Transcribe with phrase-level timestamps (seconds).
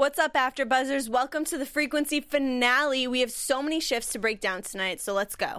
[0.00, 1.10] What's up, After Buzzers?
[1.10, 3.06] Welcome to the frequency finale.
[3.06, 5.58] We have so many shifts to break down tonight, so let's go.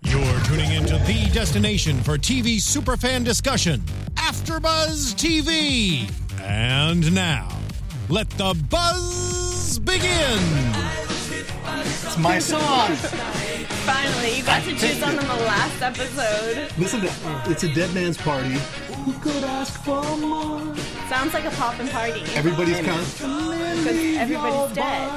[0.00, 3.82] You're tuning into the destination for TV superfan discussion,
[4.14, 6.10] AfterBuzz TV.
[6.40, 7.50] And now,
[8.08, 10.40] let the buzz begin.
[11.84, 12.94] It's my song.
[13.84, 16.72] Finally, you got to choose on the last episode.
[16.78, 18.56] Listen, to, it's a dead man's party.
[19.04, 20.74] Who could ask for more?
[21.12, 22.22] Sounds like a poppin' party.
[22.34, 25.10] Everybody's kind Because everybody's dead.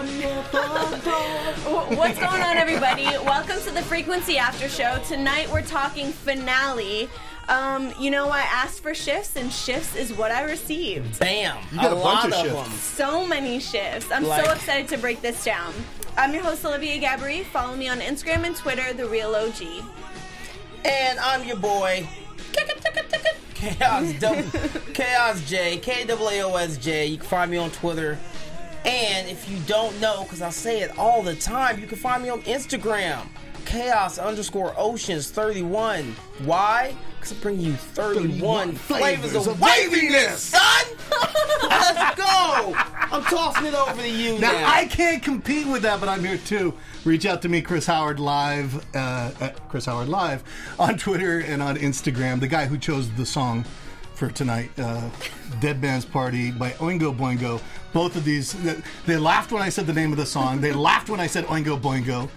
[1.97, 3.05] What's going on, everybody?
[3.05, 5.01] Welcome to the Frequency After Show.
[5.07, 7.07] Tonight we're talking finale.
[7.47, 11.17] Um, you know, I asked for shifts, and shifts is what I received.
[11.17, 11.63] Bam!
[11.71, 12.69] You got a lot bunch of of shifts.
[12.69, 12.77] them.
[13.07, 14.11] So many shifts.
[14.11, 15.73] I'm Like- so excited to break this down.
[16.17, 17.45] I'm your host, Olivia Gabri.
[17.45, 19.63] Follow me on Instagram and Twitter, The Real OG.
[20.83, 22.05] And I'm your boy,
[23.65, 24.51] Chaos W,
[24.93, 27.07] Chaos J, K A A O S J.
[27.07, 28.19] You can find me on Twitter.
[28.85, 32.21] And if you don't know, because I say it all the time, you can find
[32.21, 33.27] me on Instagram.
[33.65, 36.15] Chaos underscore oceans 31.
[36.45, 36.95] Why?
[37.15, 40.85] Because I bring you 31, 31 flavors, flavors of of waviness, son!
[41.63, 42.75] Let's go!
[43.11, 44.51] I'm tossing it over to you now.
[44.51, 46.73] Now I can't compete with that, but I'm here too.
[47.03, 50.43] Reach out to me, Chris Howard Live, uh, at Chris Howard Live
[50.79, 52.39] on Twitter and on Instagram.
[52.39, 53.65] The guy who chose the song
[54.13, 55.09] for tonight, uh,
[55.59, 57.61] "Dead Man's Party" by Oingo Boingo.
[57.93, 60.61] Both of these, they, they laughed when I said the name of the song.
[60.61, 62.29] They laughed when I said Oingo Boingo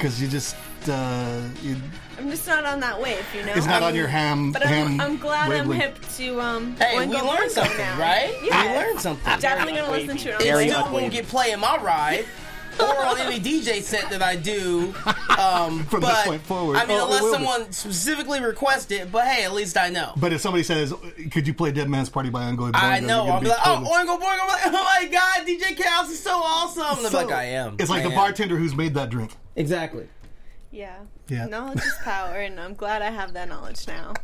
[0.00, 0.56] because you just.
[0.88, 1.76] Uh, you,
[2.18, 3.52] I'm just not on that wave, you know?
[3.52, 4.50] it's not I'm- on your ham.
[4.50, 6.74] But I'm, ham I'm glad I'm hip to um.
[6.76, 7.98] Hey, Oingo we learned something, now.
[8.00, 8.34] right?
[8.42, 8.62] Yeah.
[8.62, 9.38] We learned something.
[9.40, 12.24] Definitely gonna listen to it on It still won't get play in my ride
[12.80, 14.94] or on any DJ set that I do.
[15.38, 16.76] Um, From but, this point forward.
[16.76, 17.34] I mean, Oh, it unless will be.
[17.34, 20.12] someone specifically requests it, but hey, at least I know.
[20.16, 20.92] But if somebody says,
[21.30, 23.20] "Could you play Dead Man's Party by Oingo Boingo?" I know.
[23.22, 24.38] I'll gonna be like, oh, totally- Oingo Boingo.
[24.42, 27.02] I'm like, oh my god, DJ Chaos is so awesome.
[27.02, 27.76] They're So- like, I am.
[27.78, 28.16] It's like I the am.
[28.16, 29.36] bartender who's made that drink.
[29.56, 30.08] Exactly.
[30.72, 30.98] Yeah.
[31.28, 31.46] Yeah.
[31.46, 34.14] Knowledge is power, and I'm glad I have that knowledge now.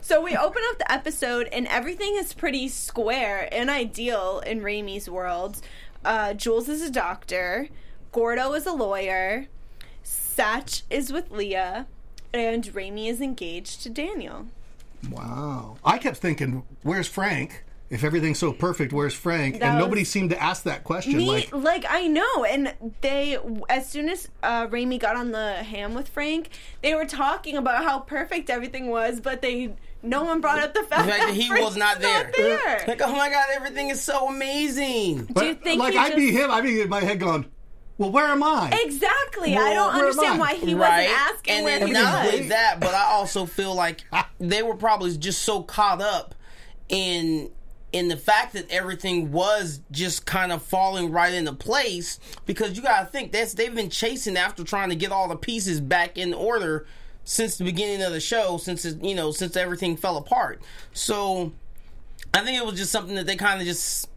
[0.00, 5.08] So we open up the episode, and everything is pretty square and ideal in Raimi's
[5.10, 5.60] world.
[6.04, 7.68] Uh, Jules is a doctor,
[8.12, 9.46] Gordo is a lawyer,
[10.04, 11.86] Satch is with Leah,
[12.32, 14.46] and Raimi is engaged to Daniel.
[15.10, 15.76] Wow.
[15.84, 17.64] I kept thinking, where's Frank?
[17.88, 19.58] If everything's so perfect, where's Frank?
[19.58, 21.16] That and was- nobody seemed to ask that question.
[21.16, 23.36] Me, like, like, I know, and they
[23.68, 26.50] as soon as uh, Raimi got on the ham with Frank,
[26.82, 30.84] they were talking about how perfect everything was, but they no one brought up the
[30.84, 32.30] fact, The fact that he Frank's was not there.
[32.36, 32.84] there.
[32.86, 35.24] Like, oh my god, everything is so amazing.
[35.24, 36.50] but, you think like I'd be him.
[36.50, 37.44] I'd be in my head going,
[38.00, 38.70] well, where am I?
[38.82, 39.54] Exactly.
[39.54, 40.38] Well, I don't understand I?
[40.38, 41.06] why he right?
[41.06, 42.34] wasn't asking and where then he not was.
[42.34, 44.06] only that, but I also feel like
[44.40, 46.34] they were probably just so caught up
[46.88, 47.50] in
[47.92, 52.82] in the fact that everything was just kind of falling right into place because you
[52.82, 56.16] got to think that's they've been chasing after trying to get all the pieces back
[56.16, 56.86] in order
[57.24, 60.60] since the beginning of the show since it, you know since everything fell apart
[60.92, 61.52] so
[62.32, 64.08] i think it was just something that they kind of just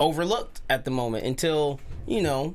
[0.00, 1.78] overlooked at the moment until
[2.08, 2.52] you know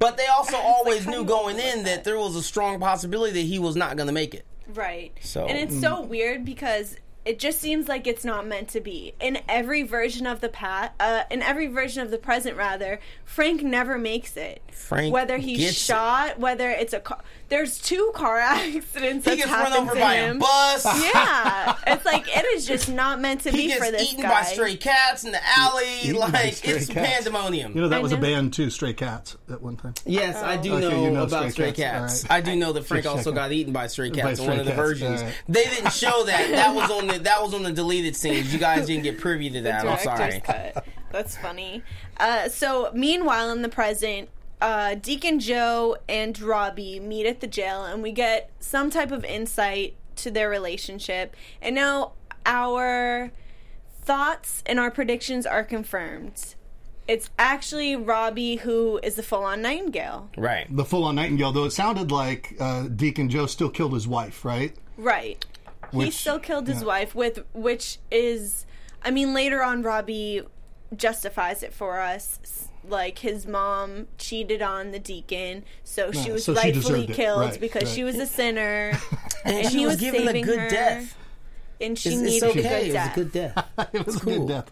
[0.00, 2.02] but they also always kinda knew going in that.
[2.02, 4.44] there was a strong possibility that he was not going to make it
[4.74, 5.12] Right.
[5.20, 9.12] So- and it's so weird because it just seems like it's not meant to be.
[9.20, 13.62] In every version of the past, uh, in every version of the present, rather, Frank
[13.62, 14.62] never makes it.
[14.72, 15.74] Frank whether he's gets it.
[15.84, 17.20] shot, whether it's a car.
[17.50, 18.94] There's two car accidents.
[18.94, 20.36] he that's gets run happened over by him.
[20.36, 23.90] a bus Yeah, it's like it is just not meant to he be for gets
[23.90, 24.28] this eaten guy.
[24.30, 26.90] by stray cats in the alley Eaten like it's cats.
[26.90, 29.94] pandemonium You know, that I was a band too, Stray Cats, at one time.
[30.06, 32.24] Yes, I do Okay, know, you know about Stray stray Cats, cats.
[32.24, 32.36] all right.
[32.48, 34.48] I do know that Frank Just also got eaten by stray By cats in stray
[34.48, 35.20] one of the versions.
[35.20, 35.34] all right.
[35.48, 36.50] They didn't show that.
[36.52, 38.52] That was on the that was on the deleted scenes.
[38.52, 39.86] You guys didn't get privy to that.
[39.86, 40.40] I'm sorry.
[40.40, 40.86] cut.
[41.10, 41.82] That's funny.
[42.18, 44.28] Uh, so, meanwhile, in the present,
[44.60, 49.24] uh, Deacon Joe and Robbie meet at the jail, and we get some type of
[49.24, 51.34] insight to their relationship.
[51.62, 52.12] And now
[52.44, 53.32] our
[54.02, 56.54] thoughts and our predictions are confirmed.
[57.08, 60.30] It's actually Robbie who is the full on Nightingale.
[60.36, 60.66] Right.
[60.74, 64.44] The full on Nightingale, though it sounded like uh, Deacon Joe still killed his wife,
[64.44, 64.74] right?
[64.96, 65.44] Right.
[65.92, 66.86] he still killed his yeah.
[66.86, 68.66] wife with which is
[69.02, 70.42] I mean later on Robbie
[70.94, 76.44] justifies it for us s- like his mom cheated on the deacon so she was
[76.44, 77.14] so rightfully deserved it.
[77.14, 77.92] killed Right, because right.
[77.94, 78.92] she was a sinner
[79.44, 80.68] And, And she he was, was given a saving good her.
[80.70, 81.16] death.
[81.80, 82.60] and she It's, it's needed okay.
[82.60, 83.12] a good It was death.
[83.12, 83.88] a good death.
[83.94, 84.70] it was a good death.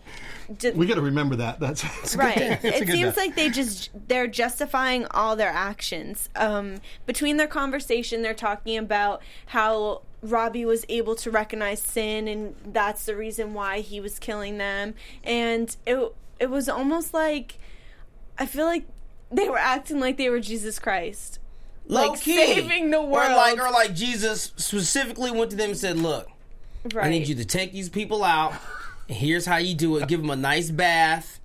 [0.58, 1.58] Ju- We got to remember that.
[1.60, 1.84] That's
[2.16, 3.16] right It's it seems death.
[3.16, 6.76] like they just they're justifying all their actions um
[7.06, 13.06] between their conversation they're talking about how robbie was able to recognize sin and that's
[13.06, 14.92] the reason why he was killing them
[15.22, 17.58] and it it was almost like
[18.38, 18.86] I feel like
[19.30, 21.38] they were acting like they were Jesus Christ.
[21.86, 22.36] Low Like, key.
[22.36, 23.68] saving the Or like, world.
[23.68, 26.28] or like Jesus specifically went to them and said, "Look,
[26.94, 27.06] Right.
[27.06, 28.52] I need you to take these people out.
[29.08, 30.06] And here's how you do it.
[30.08, 31.40] Give them a nice bath.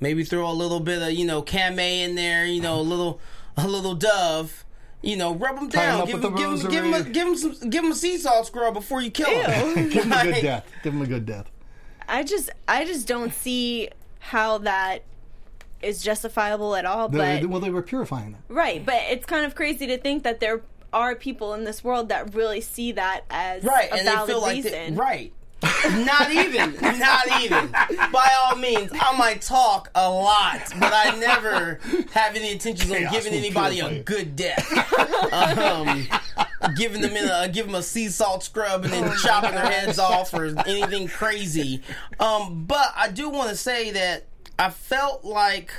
[0.00, 2.44] Maybe throw a little bit of you know Kame in there.
[2.46, 3.20] You know a little
[3.56, 4.64] a little dove.
[5.02, 6.00] You know, rub them down.
[6.02, 7.94] up Give them, the give them, give them, a, give them some, give them a
[7.94, 9.88] sea salt scrub before you kill them.
[9.90, 10.66] Give them a good death.
[10.82, 11.48] Give him a good death.
[12.08, 15.02] I just I just don't see how that
[15.82, 17.08] is justifiable at all.
[17.08, 18.42] They- But well, they were purifying them.
[18.48, 22.08] right, but it's kind of crazy to think that there are people in this world
[22.08, 24.94] that really see that as Right, a and they valid feel like reason.
[24.94, 25.32] they, right.
[26.04, 27.66] not even, not even.
[28.12, 31.80] By all means, I might talk a lot, but I never
[32.12, 34.64] have any intentions on giving anybody a good death.
[35.32, 36.06] um,
[36.76, 39.98] giving them in a, give them a sea salt scrub and then chopping their heads
[39.98, 41.82] off or anything crazy.
[42.20, 44.26] Um, but I do want to say that
[44.58, 45.72] I felt like.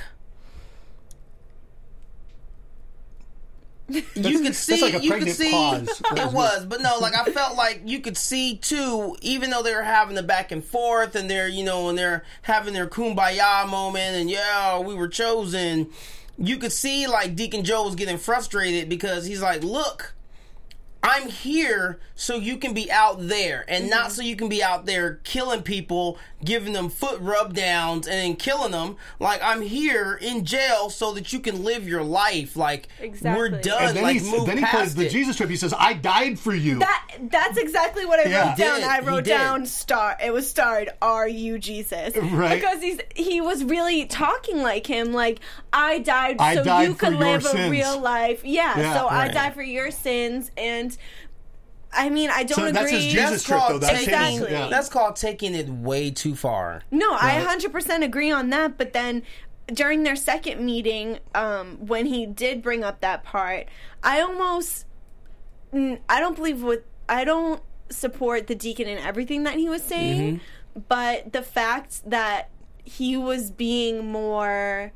[3.88, 6.00] you could see, like you could see, pause.
[6.12, 9.74] it was, but no, like I felt like you could see too, even though they
[9.74, 13.68] were having the back and forth and they're, you know, and they're having their kumbaya
[13.68, 15.90] moment and yeah, we were chosen.
[16.38, 20.14] You could see like Deacon Joe was getting frustrated because he's like, look,
[21.02, 23.90] I'm here so you can be out there and Mm-hmm.
[23.90, 28.16] not so you can be out there killing people, giving them foot rub downs and
[28.18, 28.96] then killing them.
[29.18, 32.54] Like I'm here in jail so that you can live your life.
[32.56, 32.88] Like
[33.22, 33.82] we're done.
[33.88, 35.08] And then, like he, move then he past plays the.
[35.08, 35.48] Jesus trip.
[35.48, 38.48] He says, "I died for you." That that's exactly what I Yeah.
[38.50, 38.84] wrote down.
[38.84, 40.18] I wrote down star.
[40.22, 40.90] It was starred.
[41.00, 42.14] Are you Jesus?
[42.16, 42.60] Right.
[42.60, 45.12] Because he's he was really talking like him.
[45.14, 45.40] Like
[45.72, 48.44] I died I so died you could your live a real life.
[48.44, 48.78] Yeah.
[48.78, 49.32] Yeah, so I right.
[49.34, 50.89] died for your sins and.
[51.92, 52.72] I mean, I don't So agree.
[52.72, 53.66] that's his Jesus That's trip, though.
[53.68, 54.14] called That's taking.
[54.14, 54.52] Exactly.
[54.52, 54.68] Yeah.
[54.68, 56.82] That's called taking it way too far.
[56.90, 58.78] No, I 100% agree on that.
[58.78, 59.22] But then
[59.72, 63.66] during their second meeting, um, when he did bring up that part,
[64.04, 64.86] I almost,
[65.74, 67.60] I don't believe what, I don't
[67.90, 70.80] support the deacon in everything that he was saying, Mm-hmm.
[70.88, 72.50] but the fact that
[72.84, 74.92] he was being more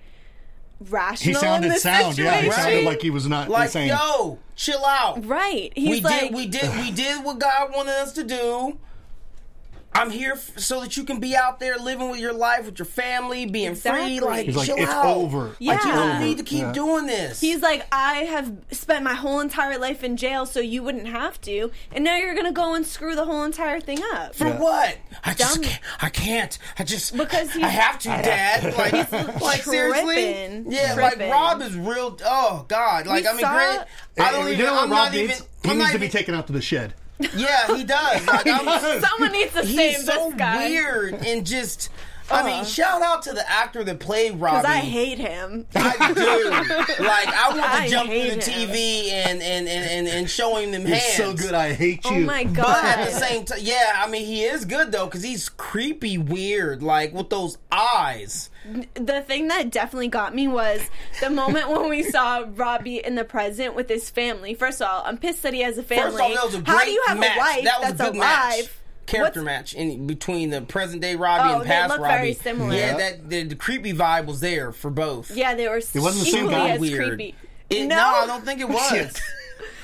[0.91, 1.35] rational.
[1.35, 2.17] He sounded in this sound.
[2.19, 2.63] Yeah, he situation.
[2.63, 3.89] sounded like he was not Like, insane.
[3.89, 5.25] yo, chill out.
[5.27, 5.73] Right.
[5.75, 8.79] He's we like, did we did we did what God wanted us to do.
[9.97, 12.79] I'm here f- so that you can be out there living with your life with
[12.81, 14.19] your family, being Exactly.
[14.19, 14.27] free.
[14.27, 15.07] Like, He's like, chill "It's out.
[15.07, 15.45] over.
[15.49, 15.87] Like, Yeah.
[15.87, 16.73] you don't need to keep Yeah.
[16.73, 17.41] doing this.
[17.41, 21.41] He's like, I have spent my whole entire life in jail, so you wouldn't have
[21.43, 24.35] to, and now you're gonna go and screw the whole entire thing up.
[24.35, 24.59] for Yeah.
[24.59, 24.97] what?
[25.25, 25.63] I just Dumb.
[25.65, 25.81] can't.
[26.03, 26.59] I can't.
[26.79, 28.75] I just Because I have to, Dad.
[28.77, 30.73] Like, like seriously, tripping.
[30.73, 30.95] yeah.
[30.95, 31.29] Tripping.
[31.29, 32.19] Like Rob is real.
[32.25, 33.07] Oh God.
[33.07, 33.87] Like We I mean, saw- granted,
[34.19, 34.67] I don't you even.
[34.67, 35.33] know what I'm Rob not needs?
[35.35, 35.47] even.
[35.63, 36.95] He I'm needs not to be even- taken out to the shed.
[37.19, 38.27] Yeah, he does.
[38.27, 40.69] Like, I'm, Someone needs to save he's so this guy.
[40.69, 41.91] weird and just.
[42.31, 42.65] I mean, Uh.
[42.65, 44.63] shout out to the actor that played Robbie.
[44.63, 45.67] Because I hate him.
[45.75, 47.05] I do.
[47.05, 48.37] Like, I want to I jump through the.
[48.37, 51.17] TV and and, and, and and show him them He's hands.
[51.17, 51.55] so good.
[51.55, 52.11] I hate you.
[52.17, 52.65] Oh my god.
[52.65, 56.17] But at the same time, yeah, I mean, he is good though because he's creepy,
[56.19, 58.49] weird, like with those eyes.
[58.95, 60.81] the thing that definitely got me was
[61.21, 64.55] the moment when we saw Robbie in the present with his family.
[64.55, 66.13] First of all, I'm pissed that he has a family.
[66.13, 67.37] First off, that was a great How do you have match.
[67.37, 68.57] a wife that was that's a good alive?
[68.59, 68.69] match.
[69.07, 72.15] Character What's- match in between the present day Robbie Oh, and past look Robbie.
[72.17, 72.73] very similar.
[72.75, 72.97] Yeah, Yeah.
[72.97, 75.31] that the, the creepy vibe was there for both.
[75.31, 75.77] Yeah, they were.
[75.77, 76.69] It wasn't the same equally guy?
[76.71, 77.07] as Weird.
[77.17, 77.35] creepy.
[77.71, 79.21] It- no, no, I don't think it was.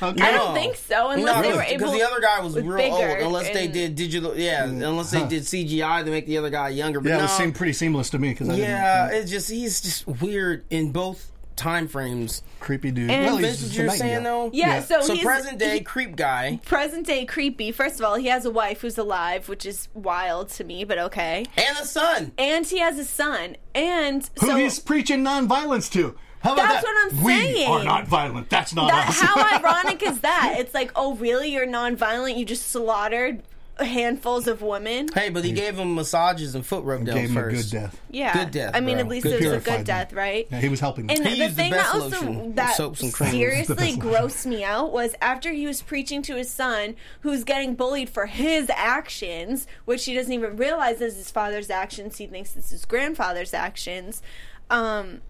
[0.03, 0.23] Okay.
[0.25, 1.11] I don't think so.
[1.11, 1.79] Unless they were able.
[1.79, 3.03] because the other guy was was real old.
[3.05, 4.65] Unless they did digital, yeah.
[4.65, 4.83] Mm.
[4.89, 7.01] Unless they did CGI to make the other guy younger.
[7.01, 9.83] But Yeah, it no, was seemed pretty seamless to me because yeah, it's just he's
[9.83, 12.43] just weird in both time frames.
[12.59, 13.11] creepy dude.
[13.11, 14.51] And- well, Vince, he's just you're saying though?
[14.53, 14.81] Yeah, Yeah.
[14.83, 17.71] so, So he's present day he- creep guy present day creepy.
[17.73, 20.99] First of all, he has a wife who's alive, which is wild to me, but
[20.99, 21.45] okay.
[21.57, 22.33] and a son.
[22.39, 26.17] And he has a son, and Who so he's preaching nonviolence to.
[26.41, 26.95] How about That's that?
[27.11, 27.69] what I'm we saying.
[27.71, 28.49] are not violent.
[28.49, 29.21] That's not that, us.
[29.21, 30.55] how ironic is that?
[30.59, 31.53] It's like, oh, really?
[31.53, 32.39] You're nonviolent?
[32.39, 33.43] You just slaughtered
[33.85, 35.09] handfuls of women?
[35.15, 37.71] Hey, but he gave him massages and foot rub downs Gave him a first.
[37.73, 38.01] good death.
[38.11, 39.05] Yeah, Good death, I mean, bro.
[39.05, 40.47] at least Good it was a purified good death, right?
[40.51, 41.17] Yeah, he was helping them.
[41.17, 43.33] And He the used the thing best that also lotion, that soaps and creams.
[43.33, 48.11] Seriously grossed me out was after he was preaching to his son, who's getting bullied
[48.11, 52.17] for his actions, which he doesn't even realize is his father's actions.
[52.19, 54.23] He thinks it's his grandfather's actions.
[54.69, 55.21] Um,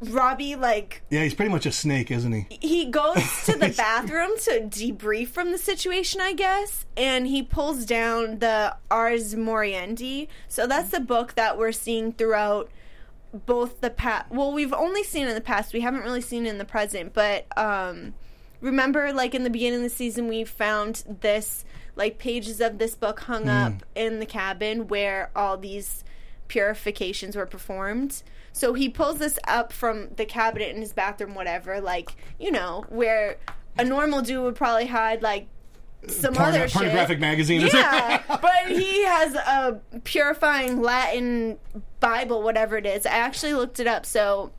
[0.00, 2.46] Robbie like yeah, he's pretty much a snake, isn't he?
[2.60, 7.86] he goes to the bathroom to debrief from the situation, I guess, and he pulls
[7.86, 10.28] down the Ars Moriendi.
[10.48, 12.70] So that's the book that we're seeing throughout
[13.32, 14.30] both the past.
[14.30, 15.72] Well, we've only seen in the past.
[15.72, 17.12] We haven't really seen in the present.
[17.12, 18.14] But um,
[18.60, 22.94] remember, like in the beginning of the season, we found this like pages of this
[22.94, 26.04] book hung up in the cabin where all these
[26.48, 28.22] purifications were performed.
[28.56, 32.10] So he pulls this up from the cabinet in his bathroom, whatever, like,
[32.40, 33.36] you know, where
[33.78, 35.46] a normal dude would probably hide, like,
[36.08, 36.72] some Porn- other shit.
[36.72, 37.60] pornographic magazine.
[37.62, 41.58] is- Yeah, but he has a purifying Latin
[42.00, 43.04] Bible, whatever it is.
[43.04, 44.06] I actually looked it up.
[44.06, 44.52] So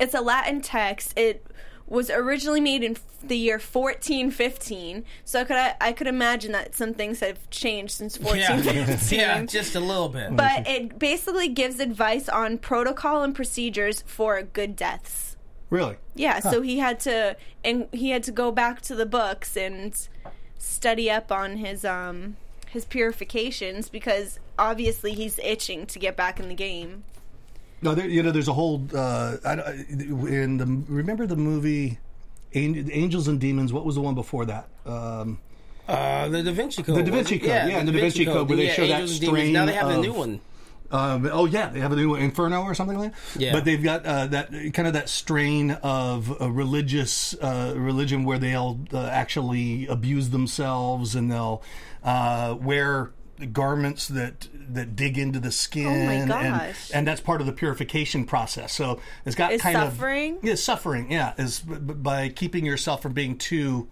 [0.00, 1.16] it's a Latin text.
[1.16, 1.46] It
[1.90, 5.04] was originally made in the year 1415.
[5.24, 9.18] So I could I could imagine that some things have changed since 1415.
[9.18, 10.34] yeah, just a little bit.
[10.34, 15.36] But it basically gives advice on protocol and procedures for good deaths.
[15.68, 15.96] really?
[16.14, 19.94] Yeah, so he had to and he had to go back to the books and
[20.58, 22.36] study up on his um
[22.68, 27.02] his purifications because obviously he's itching to get back in the game.
[27.82, 28.86] No, there, you know, there's a whole.
[28.94, 29.52] Uh, I,
[29.88, 31.98] in the remember the movie
[32.52, 33.72] Angels and Demons.
[33.72, 34.68] What was the one before that?
[34.84, 35.38] Um,
[35.88, 36.96] uh, the Da Vinci Code.
[36.98, 37.38] The Da Vinci?
[37.38, 39.50] Code, yeah, the Da Vinci Code, where they Yeah, show that Angels and Demons.
[39.50, 40.40] Now they have the strain new of- one.
[40.92, 43.40] Um, oh yeah, they have a new Inferno or something like that.
[43.40, 43.52] Yeah.
[43.52, 48.40] but they've got uh, that kind of that strain of a religious uh, religion where
[48.40, 51.62] they'll uh, actually abuse themselves and they'll
[52.02, 53.12] uh, wear
[53.46, 55.86] garments that that dig into the skin.
[55.86, 56.90] Oh my and, gosh.
[56.94, 58.72] and that's part of the purification process.
[58.72, 60.36] So it's got Is kind suffering?
[60.38, 61.10] of yeah, suffering.
[61.12, 63.88] Yeah, is by keeping yourself from being too.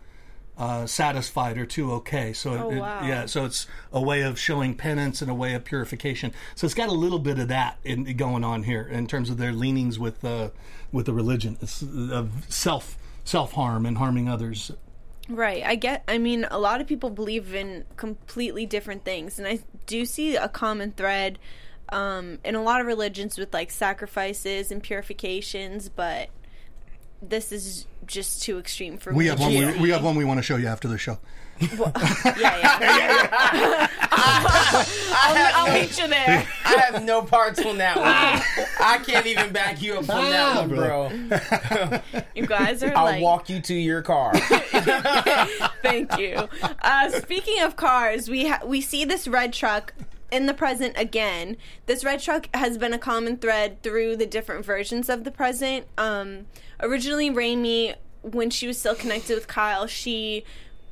[0.57, 2.33] Uh, satisfied or too okay.
[2.33, 5.55] So it, Oh, it- yeah, so it's a way of showing penance and a way
[5.55, 6.33] of purification.
[6.57, 9.37] So it's got a little bit of that in, going on here in terms of
[9.37, 10.49] their leanings with uh,
[10.90, 11.59] with the religion.
[11.62, 14.73] It's of self self harm and harming others.
[15.29, 15.63] Right.
[15.65, 19.61] I get I mean a lot of people believe in completely different things and I
[19.87, 21.39] do see a common thread
[21.91, 26.29] um in a lot of religions with like sacrifices and purifications, but
[27.21, 29.31] this is just too extreme for We me.
[29.31, 29.51] have one.
[29.53, 31.19] We, we have one we want to show you after the show.
[31.61, 33.88] Yeah, yeah.
[34.11, 36.47] I'll, I'll meet you there.
[36.65, 38.07] I have no parts on that one.
[38.81, 42.00] I can't even back you up on that Ah, one, bro.
[42.35, 44.33] You guys are I'll like walk you to your car.
[45.83, 46.49] Thank you.
[46.83, 49.95] Uh, speaking of cars, we ha- we see this red truck
[50.31, 51.57] in the present again.
[51.87, 55.87] This red truck has been a common thread through the different versions of the present.
[55.97, 56.47] Um,
[56.81, 60.45] originally, Raimi, when she was still connected with Kyle, she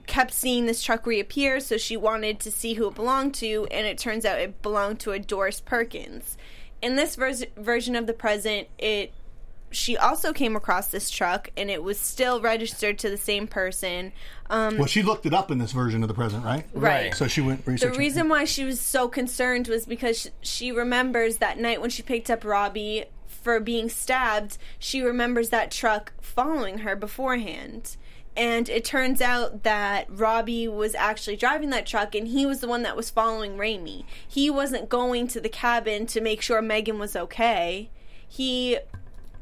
[0.07, 3.87] kept seeing this truck reappear, so she wanted to see who it belonged to, and
[3.87, 6.37] it turns out it belonged to a Doris Perkins.
[6.83, 9.13] In this vers- version of the present, it
[9.71, 14.13] she also came across this truck, and it was still registered to the same person.
[14.49, 16.65] Um, Well, she looked it up in this version of the present, right?
[16.73, 17.15] Right.
[17.15, 21.59] So she went the reason why she was so concerned was because she remembers that
[21.59, 24.57] night when she picked up Robbie for being stabbed.
[24.79, 27.97] She remembers that truck following her beforehand.
[28.37, 32.69] And it turns out that Robbie was actually driving that truck and he was the
[32.69, 34.05] one that was following Raimi.
[34.29, 37.89] He wasn't going to the cabin to make sure Megan was okay.
[38.29, 38.79] He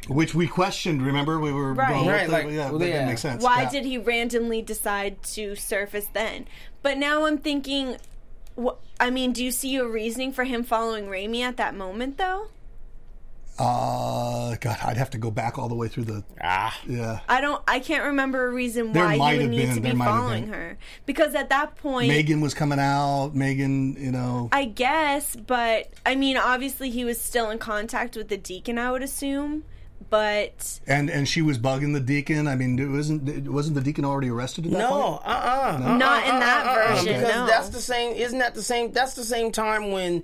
[0.07, 1.01] which we questioned.
[1.05, 1.89] Remember, we were Right.
[1.89, 2.93] going, what Right, the- like, yeah, well, that yeah.
[2.93, 3.43] didn't make sense.
[3.43, 3.71] why Yeah.
[3.71, 6.47] did he randomly decide to surface then?
[6.83, 7.97] But now I'm thinking,
[8.63, 12.19] wh- I mean, do you see a reasoning for him following Raimi at that moment,
[12.19, 12.49] though?
[13.59, 16.25] Uh, God, I'd have to go back all the way through the.
[16.43, 16.77] ah.
[16.87, 17.21] Yeah.
[17.29, 17.63] I don't.
[17.69, 19.89] I can't remember a reason There why might he would have need been, to be
[19.89, 20.53] there might have following been.
[20.53, 23.31] her because at that point, Megan was coming out.
[23.35, 24.49] Megan, you know.
[24.53, 25.37] I guess.
[25.37, 28.77] But I mean, obviously, he was still in contact with the deacon.
[28.79, 29.63] I would assume,
[30.11, 32.49] but and and she was bugging the deacon.
[32.49, 35.23] I mean, it wasn't it wasn't the deacon already arrested at that No, point?
[35.27, 37.47] uh, uh Not in that version, Because no.
[37.47, 38.15] that's the same.
[38.17, 38.91] Isn't that the same?
[38.93, 40.23] That's the same time when,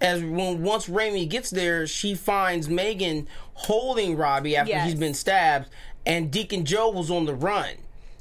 [0.00, 4.90] as when once Raimi gets there, she finds Megan holding Robbie after Yes.
[4.90, 5.68] he's been stabbed,
[6.06, 7.74] and Deacon Joe was on the run.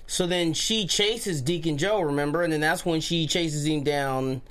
[0.07, 4.41] So then she chases Deacon Joe, remember, and then that's when she chases him down.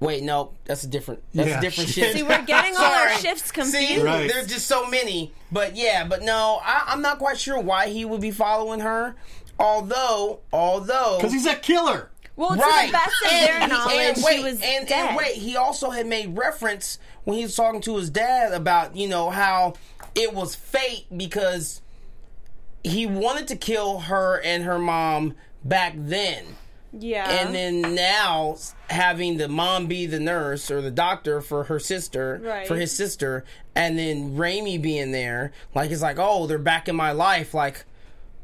[0.00, 1.22] Wait, no, that's a different.
[1.34, 2.16] That's Yeah, a different she- shit.
[2.16, 3.20] see, we're getting all our Sorry.
[3.20, 3.76] shifts confused.
[3.88, 4.30] See, Right.
[4.30, 5.32] there's just so many.
[5.52, 9.14] But yeah, but no, I, I'm not quite sure why he would be following her.
[9.58, 12.10] Although, although, Because he's a killer.
[12.40, 15.08] Well, to right, the best of And their knowledge, and wait, she was and, dead.
[15.08, 18.96] and wait, he also had made reference when he was talking to his dad about
[18.96, 19.74] you know how
[20.14, 21.82] it was fate because
[22.82, 26.44] he wanted to kill her and her mom back then.
[26.98, 28.56] yeah, And then now
[28.88, 32.66] having the mom be the nurse or the doctor for her sister, Right.
[32.66, 33.44] for his sister,
[33.74, 37.84] and then Raimi being there, like it's like, oh, they're back in my life, like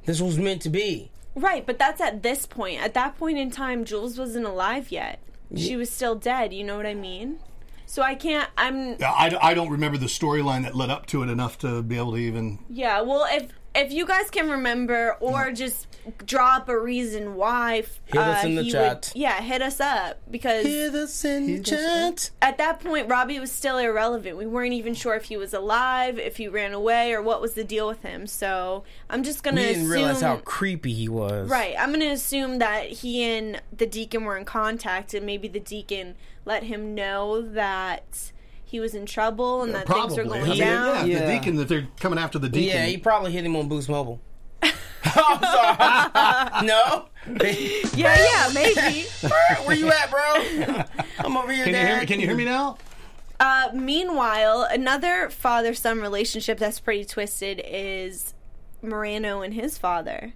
[0.04, 1.10] this was meant to be.
[1.36, 2.82] Right, but that's at this point.
[2.82, 5.20] At that point in time, Jules wasn't alive yet.
[5.54, 6.52] She was still dead.
[6.52, 7.38] You know what I mean?
[7.84, 8.50] So I can't.
[8.58, 8.96] I'm.
[9.00, 12.12] I, I don't remember the storyline that led up to it enough to be able
[12.12, 12.58] to even.
[12.68, 13.02] Yeah.
[13.02, 15.86] Well, if if you guys can remember or just
[16.24, 19.10] drop a reason why Hit us uh, in the he chat.
[19.14, 22.30] Would, yeah, hit us up because Hear us in the chat.
[22.40, 24.36] at that point Robbie was still irrelevant.
[24.36, 27.54] We weren't even sure if he was alive, if he ran away, or what was
[27.54, 28.26] the deal with him.
[28.26, 29.92] So I'm just gonna We didn't assume.
[29.92, 31.48] realize how creepy he was.
[31.50, 35.60] Right, I'm gonna assume that he and the deacon were in contact, and maybe the
[35.60, 36.14] deacon
[36.44, 38.30] let him know that
[38.68, 40.16] he was in trouble and that things Probably.
[40.16, 41.08] were I going mean, down.
[41.08, 41.26] yeah, Yeah.
[41.26, 42.76] the deacon that they're coming after the deacon.
[42.76, 44.20] Yeah, he probably hit him on Boost Mobile.
[45.04, 46.66] I'm sorry.
[46.66, 47.06] no?
[47.96, 49.04] Yeah, yeah, maybe.
[49.64, 50.84] Where you at, bro?
[51.18, 52.06] I'm over here, can you hear me?
[52.06, 52.78] Can you hear me now?
[53.40, 58.32] Uh, meanwhile, another father son relationship that's pretty twisted is
[58.82, 60.34] Moreno and his father.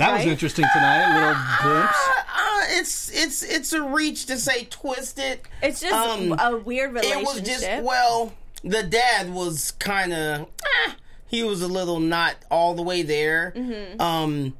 [0.00, 1.02] That was interesting tonight.
[1.04, 2.08] A little glimpse.
[2.18, 5.40] Uh, it's it's it's a reach to say twisted.
[5.62, 7.22] It's just Um, a weird relationship.
[7.22, 8.32] It was just well,
[8.64, 10.92] the dad was kind of eh,
[11.26, 13.52] he was a little not all the way there.
[13.56, 14.00] Mm-hmm.
[14.00, 14.56] Um,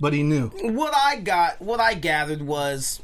[0.00, 0.48] But he knew.
[0.48, 3.00] what I got, what I gathered was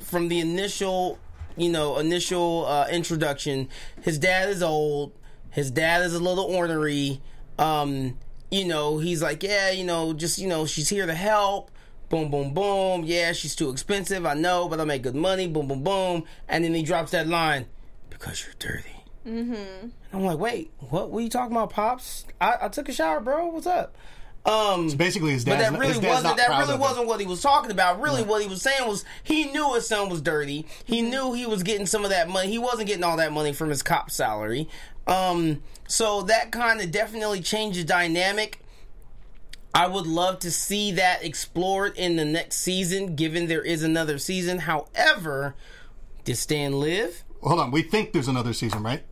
[0.00, 1.18] from the initial,
[1.56, 3.68] you know, initial uh, introduction.
[4.02, 5.12] His dad is old.
[5.50, 7.20] His dad is a little ornery.
[7.58, 8.18] Um,
[8.50, 11.70] you know, he's like, yeah, you know, just you know, she's here to help.
[12.08, 13.04] Boom, boom, boom.
[13.04, 14.24] Yeah, she's too expensive.
[14.24, 15.46] I know, but I make good money.
[15.46, 16.24] Boom, boom, boom.
[16.48, 17.66] And then he drops that line,
[18.08, 19.04] because you're dirty.
[19.26, 19.54] Mm-hmm.
[19.54, 21.10] And I'm like, wait, what?
[21.10, 22.24] were you talking about, pops?
[22.40, 23.48] I, I took a shower, bro.
[23.48, 23.94] What's up?
[24.46, 28.00] Um, Basically, his but that really wasn't that really wasn't what he was talking about.
[28.00, 30.64] Really, what he was saying was he knew his son was dirty.
[30.86, 32.48] He knew he was getting some of that money.
[32.48, 34.68] He wasn't getting all that money from his cop salary.
[35.06, 38.60] Um, so that kind of definitely changed the dynamic.
[39.74, 44.18] I would love to see that explored in the next season, given there is another
[44.18, 44.60] season.
[44.60, 45.54] However,
[46.24, 47.22] did Stan live?
[47.42, 47.70] Hold on.
[47.70, 49.02] We think there's another season, right?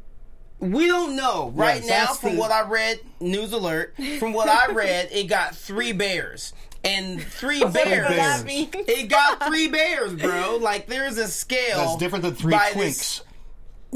[0.59, 2.15] We don't know right Yes, now.
[2.15, 3.95] From the- what I read, news alert.
[4.19, 8.09] From what I read, it got three bears and three bears.
[8.09, 8.45] bears.
[8.47, 10.57] It got three bears, bro.
[10.61, 11.77] Like there's a scale.
[11.77, 12.75] That's different than three by twinks.
[12.75, 13.23] this-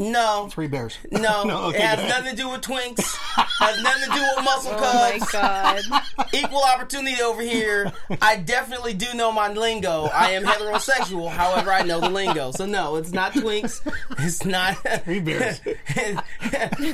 [0.01, 0.97] No, Three bears.
[1.13, 3.05] no, okay, it has nothing to do with twinks.
[3.37, 5.35] has nothing to do with muscle cubs.
[5.35, 6.05] oh my god.
[6.33, 7.93] Equal opportunity over here.
[8.23, 10.05] I definitely do know my lingo.
[10.13, 12.51] I am heterosexual, however, I know the lingo.
[12.51, 13.81] So no, it's not twinks.
[14.21, 15.61] It's not Three bears.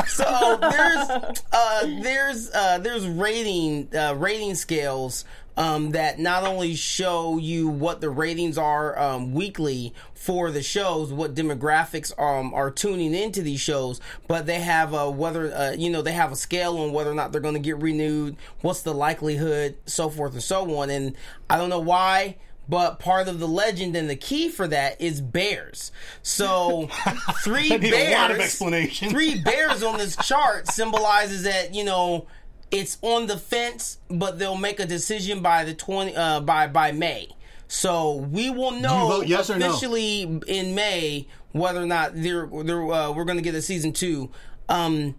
[0.09, 5.24] so there's uh, there's uh, there's rating uh, rating scales
[5.57, 11.12] um, that not only show you what the ratings are um, weekly for the shows,
[11.12, 15.88] what demographics um, are tuning into these shows, but they have a whether uh, you
[15.88, 18.83] know they have a scale on whether or not they're going to get renewed, what's
[18.83, 20.90] the likelihood, so forth and so on.
[20.90, 21.16] And
[21.49, 22.37] I don't know why.
[22.69, 25.92] But part of the legend and the key for that is bears.
[26.23, 26.88] So
[27.45, 27.95] three bears.
[27.95, 29.11] a lot of explanation.
[29.11, 32.27] Three bears on this chart symbolizes that you know
[32.70, 36.92] it's on the fence, but they'll make a decision by the twenty uh, by by
[36.92, 37.29] May.
[37.68, 39.68] So we will know yes or no?
[39.68, 43.92] officially in May whether or not they're, they're uh, we're going to get a season
[43.92, 44.31] two.
[44.68, 45.14] Um,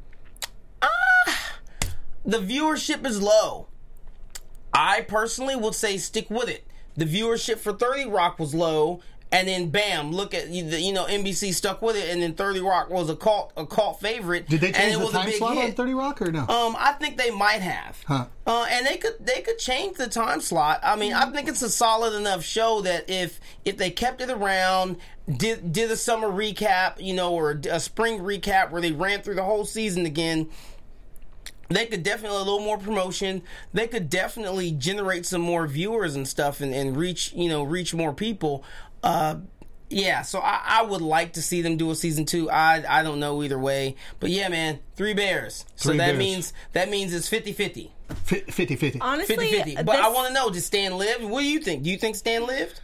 [0.82, 1.54] ah,
[2.26, 3.68] the viewership is low.
[4.74, 6.66] I personally would say stick with it.
[6.96, 11.06] The viewership for 30 Rock was low, and then bam, look at you you know
[11.06, 14.48] NBC stuck with it, and then 30 Rock was a cult a cult favorite.
[14.48, 16.42] Did they and change it the time slot on 30 Rock or no?
[16.42, 18.02] Um, I think they might have.
[18.08, 18.26] Huh.
[18.46, 20.80] Uh, and they could they could change the time slot.
[20.84, 24.30] I mean, I think it's a solid enough show that if if they kept it
[24.30, 24.98] around,
[25.36, 29.36] did did a summer recap, you know, or a spring recap where they ran through
[29.36, 30.50] the whole season again.
[31.70, 33.42] They could definitely a little more promotion.
[33.74, 37.94] They could definitely generate some more viewers and stuff, and, and reach you know reach
[37.94, 38.64] more people.
[39.04, 39.38] Uh,
[39.90, 42.50] yeah, so I, I would like to see them do a season two.
[42.50, 45.66] I I don't know either way, but yeah, man, three bears.
[45.76, 46.18] So that bears.
[46.18, 47.92] means that means it's 50-50.
[48.26, 49.02] 50 50.
[49.02, 49.86] Honestly, 50-50.
[49.86, 51.22] But I want to know, did Stan live?
[51.30, 51.84] What do you think?
[51.84, 52.80] Do you think Stan lived?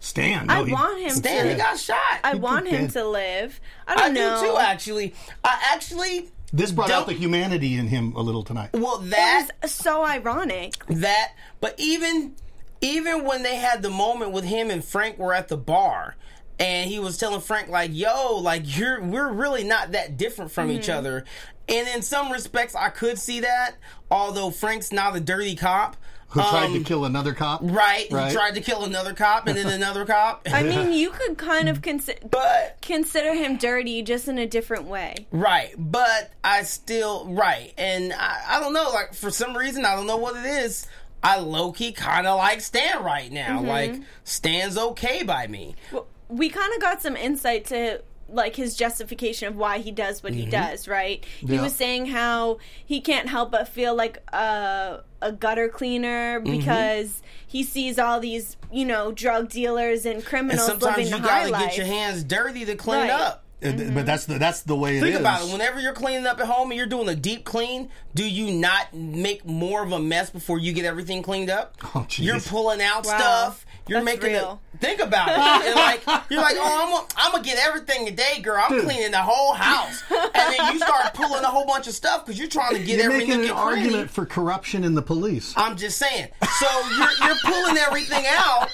[0.00, 0.50] Stan.
[0.50, 1.50] I no, he- want him Stan, to.
[1.52, 1.96] he got shot.
[2.22, 2.90] I want him did.
[2.92, 3.58] to live.
[3.88, 4.42] I I don't do know.
[4.52, 5.14] too, actually.
[5.42, 8.70] I actually This brought out Don't- the humanity in him a little tonight.
[8.74, 10.74] well It that was so ironic.
[10.88, 12.34] that but even
[12.80, 16.16] even when they had the moment with him and Frank were at the bar
[16.58, 20.70] and he was telling Frank like yo like you're we're really not that different from
[20.70, 20.98] each Mm-hmm.
[20.98, 21.24] other
[21.68, 23.72] and in some respects I could see that
[24.10, 25.96] although Frank's not a dirty cop
[26.28, 27.60] Who tried to Um, kill another cop?
[27.62, 28.28] right, Right.
[28.28, 31.68] he tried to kill another cop and then another cop I mean, you could kind
[31.68, 35.26] of consider but consider him dirty, just in a different way.
[35.32, 38.90] Right, but I still right, and I, I don't know.
[38.92, 40.86] Like for some reason, I don't know what it is.
[41.24, 43.58] I low key kind of like Stan right now.
[43.58, 43.66] Mm-hmm.
[43.66, 45.74] Like Stan's okay by me.
[45.90, 50.22] Well, We kind of got some insight to like his justification of why he does
[50.22, 50.40] what Mm-hmm.
[50.44, 51.24] he does, right?
[51.40, 56.58] He was saying how he can't help but feel like a a gutter cleaner Mm-hmm.
[56.58, 61.18] because he sees all these, you know, drug dealers and And criminals sometimes living you
[61.20, 61.62] the high gotta life.
[61.68, 63.10] get your hands dirty to clean Right.
[63.10, 63.43] up.
[63.64, 64.04] It- But mm-hmm.
[64.04, 65.02] that's the that's the way it is.
[65.02, 65.52] Think about it.
[65.52, 68.92] Whenever you're cleaning up at home and you're doing a deep clean, do you not
[68.94, 71.76] make more of a mess before you get everything cleaned up?
[71.96, 73.16] Oh, you're pulling out Wow.
[73.18, 73.66] stuff.
[73.86, 74.60] You're That's making real.
[74.74, 74.80] it.
[74.80, 75.66] Think about it.
[75.66, 78.62] You're like you're like, oh, I'm gonna, I'm get everything today, girl.
[78.66, 78.84] I'm Dude.
[78.84, 82.38] cleaning the whole house, and then you start pulling a whole bunch of stuff because
[82.38, 83.80] you're trying to get everything You're every making an and cranny.
[83.82, 85.52] argument for corruption in the police.
[85.56, 86.28] I'm just saying.
[86.60, 88.70] So you're you're pulling everything out,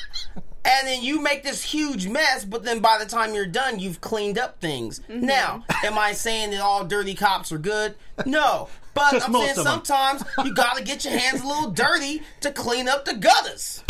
[0.64, 2.44] and then you make this huge mess.
[2.44, 5.00] But then by the time you're done, you've cleaned up things.
[5.00, 5.26] Mm-hmm.
[5.26, 7.94] Now, am I saying that all dirty cops are good?
[8.26, 8.68] No.
[8.94, 12.50] But Just I'm saying sometimes you got to get your hands a little dirty to
[12.50, 13.84] clean up the gutters.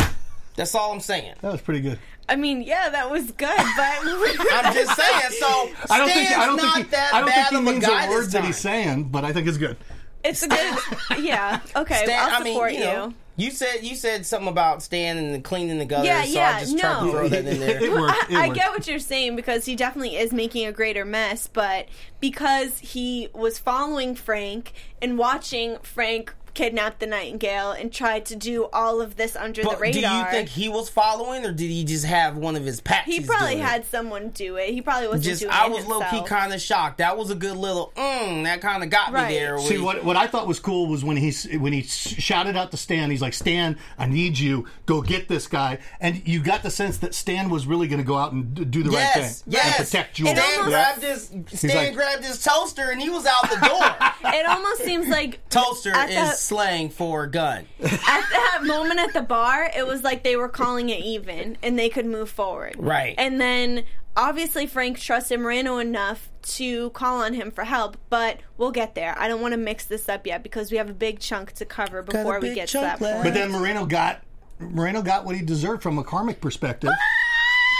[0.55, 1.35] That's all I'm saying.
[1.41, 1.97] That was pretty good.
[2.29, 5.31] I mean, yeah, that was good, but I'm just saying.
[5.39, 7.85] So I don't think I don't think he, that I don't think he of means
[7.85, 9.77] guy a this word that he's saying, but I think it's good.
[10.23, 10.77] it's a good.
[11.19, 11.59] Yeah.
[11.75, 12.03] Okay.
[12.05, 12.85] Stan, I'll I mean, support you, you.
[12.85, 13.15] know, you
[13.49, 16.77] said you said something about Stan and cleaning the gutters, Yeah, so yeah, I just
[16.77, 17.11] tried to no.
[17.11, 17.83] throw that in there.
[17.83, 18.29] It worked.
[18.29, 21.47] It I, I get what you're saying because he definitely is making a greater mess,
[21.47, 21.87] but
[22.19, 28.67] because he was following Frank and watching Frank kidnap the Nightingale and tried to do
[28.73, 30.01] all of this under the But radar.
[30.01, 33.03] do you think he was following, or did he just have one of his patsies?
[33.05, 33.65] he probably doing it?
[33.65, 34.69] had someone do it.
[34.69, 36.97] He probably wasn't Just, doing I it was low key kind of shocked.
[36.99, 39.29] That was a good little, mm, that kind of got Right.
[39.29, 39.57] me there.
[39.59, 42.71] See with- what what I thought was cool was when he when he shouted out
[42.71, 43.09] to Stan.
[43.11, 44.67] He's like, "Stan, I need you.
[44.85, 48.05] Go get this guy." And you got the sense that Stan was really going to
[48.07, 49.65] go out and do the Yes, right thing yes.
[49.79, 50.25] and protect you.
[50.27, 54.33] Stan almost- grabbed his Stan like- grabbed his toaster and he was out the door.
[54.33, 57.65] It almost seems like toaster is the- slang for gun.
[57.81, 61.77] at that moment at the bar, it was like they were calling it even and
[61.77, 62.75] they could move forward.
[62.77, 63.15] Right.
[63.17, 63.83] And then
[64.15, 69.17] obviously Frank trusted Moreno enough to call on him for help, but we'll get there.
[69.17, 71.65] I don't want to mix this up yet because we have a big chunk to
[71.65, 73.13] cover before we get to that left.
[73.13, 73.23] point.
[73.23, 74.21] But then Moreno got
[74.59, 76.91] Moreno got what he deserved from a karmic perspective.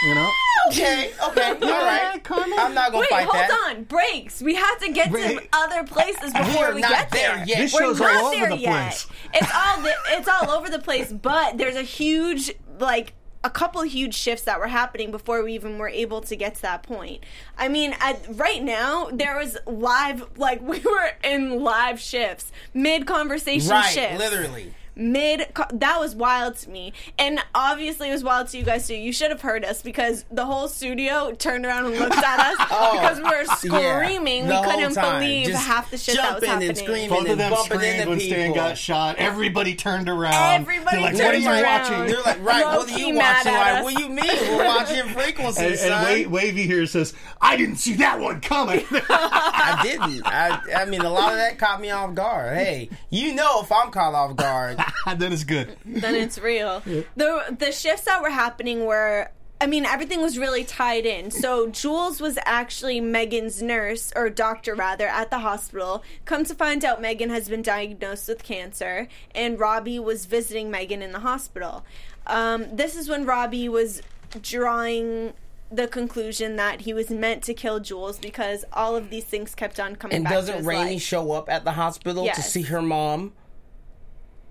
[0.04, 0.32] You know,
[0.70, 2.24] Okay, okay, all right.
[2.24, 2.58] Carmen.
[2.58, 3.76] I'm not gonna Wait, fight hold that.
[3.78, 3.84] on.
[3.84, 4.42] Breaks.
[4.42, 5.50] We have to get to Wait.
[5.54, 7.46] other places We before are we, not get there there.
[7.48, 7.58] yet.
[7.60, 8.72] This We're show's all not over there the yet.
[8.72, 9.08] place.
[9.34, 13.82] It's all the, it's all over the place, but there's a huge like a couple
[13.84, 17.24] huge shifts that were happening before we even were able to get to that point.
[17.58, 23.06] I mean, at, right now there was live like we were in live shifts, mid
[23.08, 24.74] conversation Right, shifts literally.
[25.02, 28.96] Mid that was wild to me and obviously it was wild to you guys too
[28.96, 32.56] you should have heard us because the whole studio turned around and looked at us
[32.72, 32.92] oh.
[33.00, 35.20] because we were screaming Oh, the we couldn't time.
[35.22, 37.10] believe Just half the shit that was jumping and happening screaming.
[37.10, 39.16] Both of them screamed into when Stan got shot.
[39.18, 40.62] Everybody turned around.
[40.62, 41.82] Everybody They're like, turned what are you around.
[41.82, 42.08] watching?
[42.14, 43.52] They're like, right, what are you watching?
[43.54, 44.58] at Like, what do you mean?
[44.58, 46.06] We're watching frequency, And, son.
[46.08, 50.26] and Wa- Wavy here says, "I didn't see that one coming." I didn't.
[50.26, 52.56] I, I mean, a lot of that caught me off guard.
[52.58, 54.78] Hey, you know if I'm caught off guard.
[55.06, 55.76] that is good.
[55.86, 56.82] then it's real
[57.16, 61.30] the the shifts that were happening were I mean, everything was really tied in.
[61.30, 66.04] So Jules was actually Megan's nurse, or doctor rather, at the hospital.
[66.26, 71.04] Come to find out, Megan has been diagnosed with cancer, and Robbie was visiting Megan
[71.04, 71.86] in the hospital.
[72.26, 74.02] Um, this is when Robbie was
[74.42, 75.34] drawing
[75.72, 79.80] the conclusion that he was meant to kill Jules because all of these things kept
[79.80, 81.02] on coming And back to doesn't his Raimi life.
[81.02, 83.34] show up at the hospital to see her mom?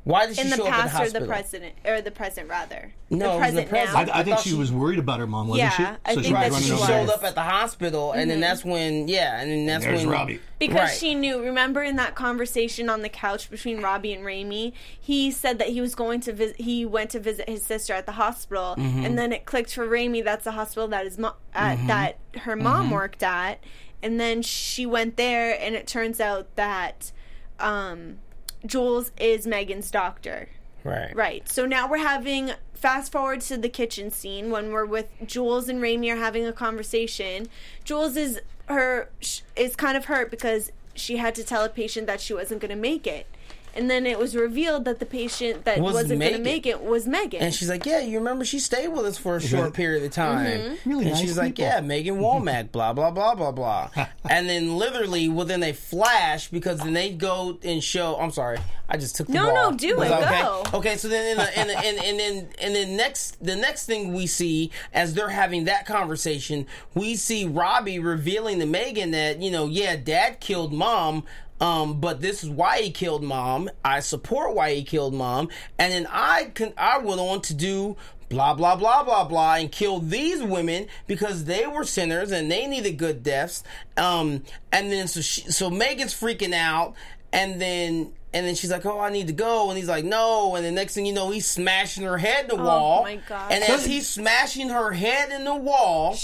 [0.04, 1.20] Why did she in the show up at the past or hospital?
[1.20, 3.96] the president or the present rather No, it was the present.
[3.98, 4.12] I, now.
[4.14, 5.82] I think thought she she- was worried about her mom, wasn't Yeah, she?
[6.06, 6.88] I think she that she she running was.
[6.90, 7.06] around.
[7.08, 10.08] showed up at the hospital, and then that's when, yeah, and then that's There's when
[10.08, 10.40] Robbie.
[10.58, 10.96] Because Right.
[10.96, 11.42] she knew.
[11.42, 15.80] Remember in that conversation on the couch between Robbie and Raimi, he said that he
[15.82, 16.56] was going to visit.
[16.60, 19.04] He went to visit his sister at the hospital, Mm-hmm.
[19.04, 20.24] and then it clicked for Raimi.
[20.24, 22.94] That's the hospital that his mo- at, that her mom Mm-hmm.
[22.94, 23.62] worked at,
[24.02, 27.12] and then she went there, and it turns out that
[27.58, 28.18] um,
[28.64, 30.48] Jules is Megan's doctor.
[30.84, 31.48] right, Right.
[31.48, 35.82] So now we're having fast forward to the kitchen scene when we're with Jules and
[35.82, 37.48] Raimi are having a conversation.
[37.84, 39.10] Jules is her
[39.56, 42.70] is kind of hurt because she had to tell a patient that she wasn't going
[42.70, 43.26] to make it.
[43.74, 46.66] And then it was revealed that the patient that Was was not going to make
[46.66, 47.40] it was Megan.
[47.42, 50.10] And she's like, "Yeah, you remember she stayed with us for a short period of
[50.10, 50.88] time." Mm-hmm.
[50.90, 53.90] Really and nice she's like, "Yeah, Megan Womack, blah blah blah blah blah."
[54.28, 58.16] and then literally within a flash, because then they go and show.
[58.16, 59.70] I'm sorry, I just took the No, ball.
[59.72, 60.42] no, do Was it, that okay?
[60.42, 60.78] go.
[60.78, 63.86] Okay, so then in the, in the, and and then and then next the next
[63.86, 69.40] thing we see as they're having that conversation, we see Robbie revealing to Megan that
[69.40, 71.24] you know, yeah, Dad killed Mom.
[71.60, 73.70] Um, but this is why he killed mom.
[73.84, 77.96] I support why he killed mom, and then I can I went on to do
[78.30, 82.66] blah blah blah blah blah and kill these women because they were sinners and they
[82.66, 83.62] needed good deaths.
[83.96, 86.94] Um, and then so she, so Megan's freaking out,
[87.32, 90.54] and then and then she's like, "Oh, I need to go," and he's like, "No,"
[90.54, 93.00] and the next thing you know, he's smashing her head in the wall.
[93.00, 93.52] Oh my God.
[93.52, 96.14] And as he's smashing her head in the wall,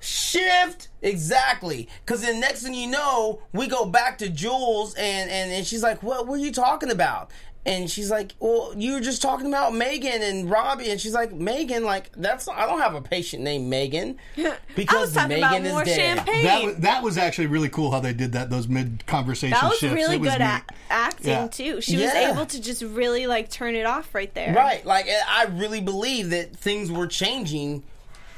[0.00, 0.30] Shifts.
[0.30, 5.50] shift exactly because then next thing you know we go back to jules and and,
[5.52, 7.30] and she's like what were you talking about
[7.66, 11.32] and she's like well you were just talking about megan and robbie and she's like
[11.32, 15.42] megan like that's i don't have a patient named megan I because was talking megan
[15.42, 16.18] about more is dead.
[16.26, 18.48] That was, that was actually really cool how they did that.
[18.50, 19.94] Those mid conversation That was shifts.
[19.94, 21.46] really was good at acting Yeah.
[21.48, 21.80] too.
[21.82, 24.54] She was able to just really like turn it off right there.
[24.54, 27.82] right like i really believe that things were changing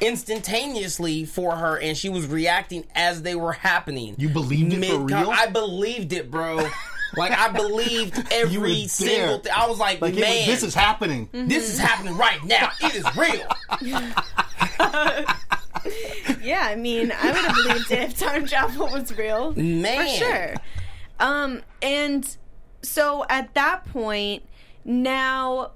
[0.03, 4.99] instantaneously for her and she was reacting as they were happening You believed it for
[4.99, 5.31] real?
[5.31, 6.57] i believed it bro
[7.17, 11.29] like i believed every single thing i was like, Like, man was- this is happening.
[11.33, 12.71] This is happening right now.
[12.81, 13.47] It is real.
[16.43, 19.53] Yeah, I mean, I would have believed it if time travel was real.
[19.55, 20.07] Man.
[20.19, 20.55] For sure.
[21.19, 22.37] Um, and
[22.83, 24.43] so at that point,
[24.85, 25.73] now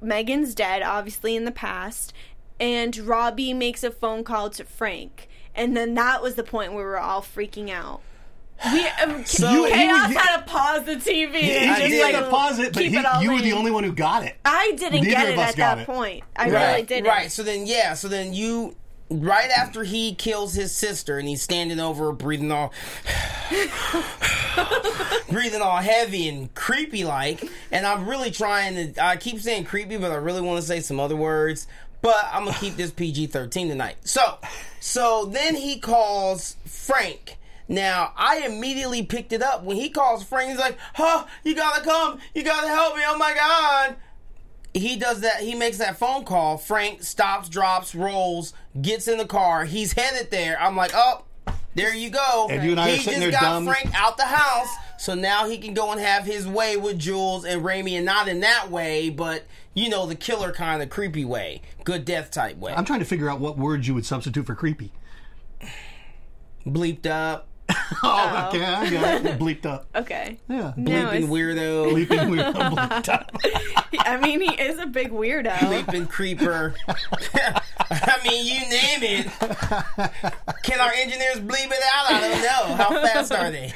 [0.00, 2.12] Megan's dead, obviously in the past,
[2.60, 5.28] and Robbie makes a phone call to Frank.
[5.54, 8.00] And then that was the point where we were all freaking out.
[8.72, 11.34] We um, So- You- chaos he- he- had to pause the TV.
[11.36, 12.02] He, and I he just, did did.
[12.14, 14.36] like, deposit, but he, it all you were the only one who got it.
[14.44, 15.86] I didn't Neither get it at that it.
[15.86, 16.24] point.
[16.36, 17.06] I right, really didn't.
[17.08, 17.30] right.
[17.30, 17.94] So then, yeah.
[17.94, 18.76] So then you,
[19.10, 22.72] right after he kills his sister, and he's standing over, her, breathing all,
[25.30, 27.44] breathing all heavy and creepy like.
[27.70, 29.04] And I'm really trying to.
[29.04, 31.66] I keep saying creepy, but I really want to say some other words.
[32.00, 33.96] But I'm gonna keep this PG-13 tonight.
[34.04, 34.38] So,
[34.80, 37.38] so then he calls Frank.
[37.66, 40.50] Now, I immediately picked it up when he calls Frank.
[40.50, 43.02] He's like, "Huh, you gotta come, you gotta help me!
[43.06, 43.96] Oh my god!"
[44.74, 45.40] he does that.
[45.40, 46.56] He makes that phone call.
[46.56, 49.64] Frank stops, drops, rolls, gets in the car.
[49.64, 50.60] He's headed there.
[50.60, 51.24] I'm like, oh,
[51.74, 52.48] there you go.
[52.50, 53.66] And you and I he are sitting just there got dumb.
[53.66, 57.44] Frank out the house, so now he can go and have his way with Jules
[57.44, 59.44] and Raimi, and not in that way, but
[59.78, 62.72] you know, the killer kind of creepy way, good death type way.
[62.74, 64.92] I'm trying to figure out what words you would substitute for creepy.
[66.66, 67.46] Bleeped up,
[68.02, 69.38] Oh, okay, I got it.
[69.38, 69.86] Bleeped up.
[69.94, 70.38] Okay.
[70.48, 70.72] Yeah.
[70.76, 72.54] No, bleeping it's- weirdo, Bleeping weird.
[72.54, 73.30] Bleeped up.
[74.00, 75.50] I mean, he is a big weirdo.
[75.58, 76.74] bleeping creeper.
[77.90, 79.26] I mean, you name it.
[80.62, 82.10] Can our engineers bleep it out?
[82.10, 82.76] I don't know.
[82.76, 83.72] How fast are they?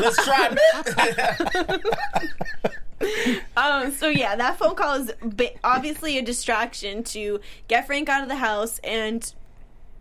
[0.00, 0.56] Let's try.
[4.04, 5.14] So yeah, that phone call is
[5.64, 9.32] obviously a distraction to get Frank out of the house and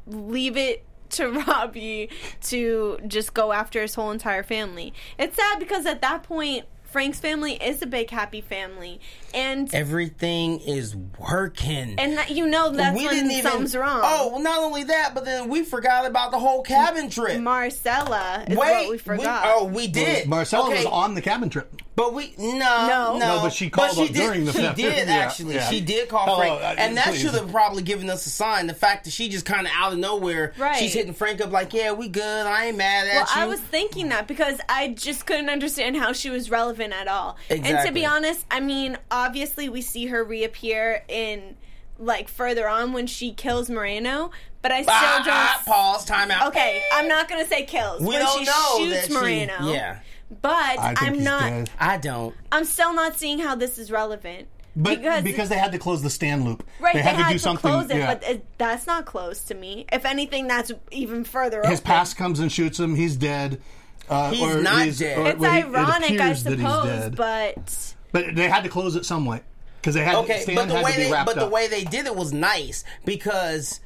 [0.06, 2.10] leave it to Robbie
[2.42, 4.94] to just go after his whole entire family.
[5.18, 9.02] It's sad because at that point, Frank's family is a big happy family,
[9.34, 11.96] and Everything is working.
[11.98, 14.02] and that, you know that's when something's wrong.
[14.04, 17.42] Oh, well, not only that, but then we forgot about the whole cabin trip.
[17.42, 19.44] Marcella is Wait, what we forgot.
[19.48, 20.28] oh, we did.
[20.28, 21.82] Marcella Okay, was on the cabin trip.
[21.96, 22.88] But we no No.
[22.88, 25.54] no, No, but she called she up did, during the She did Yeah, actually.
[25.56, 25.70] yeah.
[25.70, 28.66] She did call Hello, Frank, uh, and that should have probably given us a sign.
[28.66, 30.78] The fact that she just kind of out of nowhere, Right.
[30.80, 32.48] she's hitting Frank up like, "Yeah, we good.
[32.48, 35.96] I ain't mad at Well, you." I was thinking that because I just couldn't understand
[35.98, 37.38] how she was relevant at all.
[37.50, 41.56] And to be honest, I mean, obviously we see her reappear in
[42.00, 45.34] like further on when she kills Moreno, but I still ah, don't.
[45.34, 46.06] ah, pause.
[46.06, 46.48] Time out.
[46.50, 48.02] Okay, I'm not gonna say kills.
[48.02, 49.72] We when don't she know shoots that she- Moreno.
[49.72, 50.00] yeah.
[50.42, 51.42] But I think I'm he's not.
[51.42, 51.70] dead.
[51.80, 52.36] I don't.
[52.52, 54.48] I'm still not seeing how this is relevant.
[54.76, 56.66] But because, because, they had to close the Stan loop.
[56.80, 57.70] right, they had to do something.
[57.70, 58.16] close it, yeah.
[58.16, 59.86] but it, that's not close to me.
[59.92, 61.62] If anything, that's even further.
[61.62, 61.84] His open.
[61.84, 62.96] past comes and shoots him.
[62.96, 63.62] He's dead.
[64.10, 65.18] Uh, He's or not he's- dead.
[65.18, 68.64] or- It's well, he- it ironic, I appears that he's suppose, but But they had
[68.64, 69.42] to close it some way
[69.82, 71.68] because they had Okay, stand but the had way to they wrapped but the way
[71.68, 73.80] they did it was nice because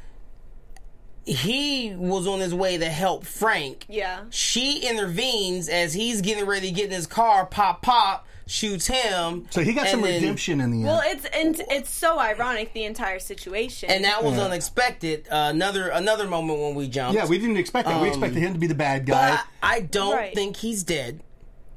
[1.25, 3.85] he was on his way to help Frank.
[3.89, 4.21] yeah.
[4.29, 7.45] She intervenes as he's getting ready to get in his car.
[7.45, 9.45] Pop, pop, shoots him.
[9.49, 10.85] so he got some then- redemption in the end.
[10.87, 13.89] Well, it's and it's so ironic the entire situation.
[13.91, 14.45] and that was Yeah.
[14.45, 15.27] unexpected.
[15.29, 17.15] Uh, another another moment when we jumped.
[17.15, 18.01] yeah, we didn't expect that.
[18.01, 19.31] we expected him to be the bad guy.
[19.35, 20.33] But I don't Right.
[20.33, 21.21] think he's dead.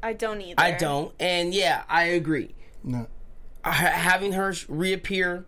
[0.03, 0.55] I don't either.
[0.61, 1.13] I don't.
[1.21, 2.55] And yeah, I agree.
[2.83, 3.07] no.
[3.65, 5.45] Ha- having her reappear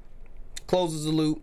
[0.66, 1.42] closes the loop.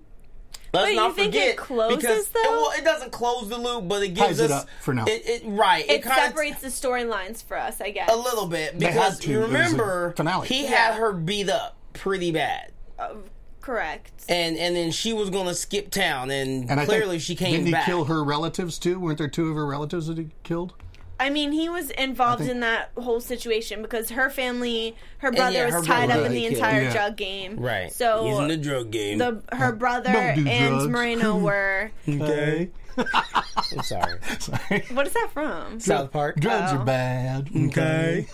[0.73, 2.41] Let's Wait, you not think it forget closes, because though?
[2.43, 5.05] well, it doesn't close the loop, but it gives Ties it us up for now.
[5.05, 5.83] It, it- right.
[5.89, 8.11] It, kinda- separates the storylines for us, I guess.
[8.11, 9.31] a little bit They because had to.
[9.31, 10.47] you It was a remember finale.
[10.47, 10.69] he Yeah.
[10.69, 12.71] had her beat up pretty bad.
[12.99, 13.13] Uh,
[13.61, 14.11] correct.
[14.29, 17.51] And and then she was gonna skip town, and, And I clearly think, she came
[17.51, 17.85] Didn't he back.
[17.85, 18.99] kill her relatives too?
[18.99, 20.73] Weren't there two of her relatives that he killed?
[21.19, 25.57] I mean, he was involved think- in that whole situation because her family, her brother
[25.67, 26.53] yeah, was tied brother up in the killed.
[26.53, 26.91] entire Yeah.
[26.93, 27.57] drug game.
[27.59, 27.91] Right.
[27.91, 29.17] So He's in the drug game.
[29.17, 30.87] the her brother Don't and drugs.
[30.87, 31.91] Moreno were.
[32.07, 32.69] okay.
[32.97, 34.19] I'm sorry.
[34.39, 34.83] Sorry.
[34.91, 35.79] What is that from?
[35.79, 36.35] South Park.
[36.37, 36.77] Drugs Oh.
[36.79, 37.45] are bad.
[37.45, 37.67] Mm-hmm.
[37.69, 38.27] Okay.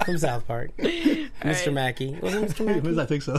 [0.04, 0.76] From South Park.
[0.78, 1.72] Mr.
[1.72, 2.18] Mackey.
[2.20, 2.66] Was it Mr.
[2.66, 3.00] Mackey?
[3.00, 3.38] I think so.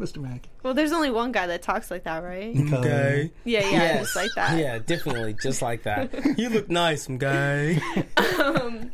[0.00, 0.18] Mr.
[0.18, 0.48] Mack.
[0.62, 2.54] Well, there's only one guy that talks like that, right?
[2.54, 3.30] Mm, okay.
[3.44, 4.00] Yeah, yeah, Yes.
[4.00, 4.58] just like that.
[4.58, 6.10] Yeah, definitely, just like that.
[6.38, 7.80] You look nice, guy.
[8.38, 8.90] Um,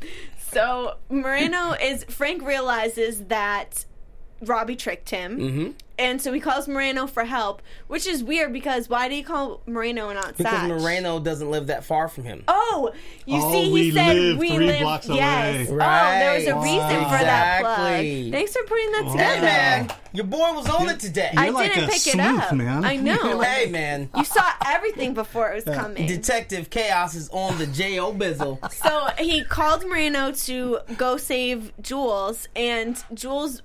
[0.51, 3.85] so Moreno is Frank realizes that
[4.43, 5.71] Robbie tricked him, Mm-hmm.
[5.99, 9.61] and so he calls Moreno for help, which is weird because why did he call
[9.67, 10.69] Moreno and not Because Satch?
[10.69, 12.43] Moreno doesn't live that far from him.
[12.49, 12.93] Oh,
[13.25, 14.81] you Oh, see, he we said live we three live.
[14.81, 15.19] blocks away.
[15.19, 15.69] yes.
[15.71, 16.63] Oh, there was a Right.
[16.65, 18.23] reason for that Exactly.
[18.25, 18.33] plug.
[18.33, 19.41] Thanks for putting that Hey, together.
[19.43, 21.31] man, your boy was on it today.
[21.37, 22.53] I You're like didn't a pick it sleuth, up.
[22.53, 22.85] man.
[22.85, 23.41] I know.
[23.41, 24.11] Hey, man.
[24.17, 26.07] You saw everything before it was coming.
[26.07, 28.13] Detective Chaos is on the J.O.
[28.15, 28.59] Bizzle.
[28.73, 33.63] So he called Moreno to go save Jules, and Jules,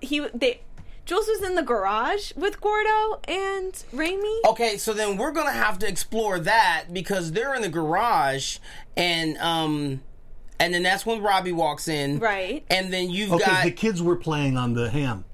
[0.00, 0.60] he they,
[1.04, 4.38] Jules was in the garage with Gordo and Raimi.
[4.48, 8.58] Okay, so then we're gonna have to explore that because they're in the garage,
[8.96, 10.00] and um,
[10.58, 12.64] and then that's when Robbie walks in, Right.
[12.70, 15.24] And then you've Okay, got the kids were playing on the ham.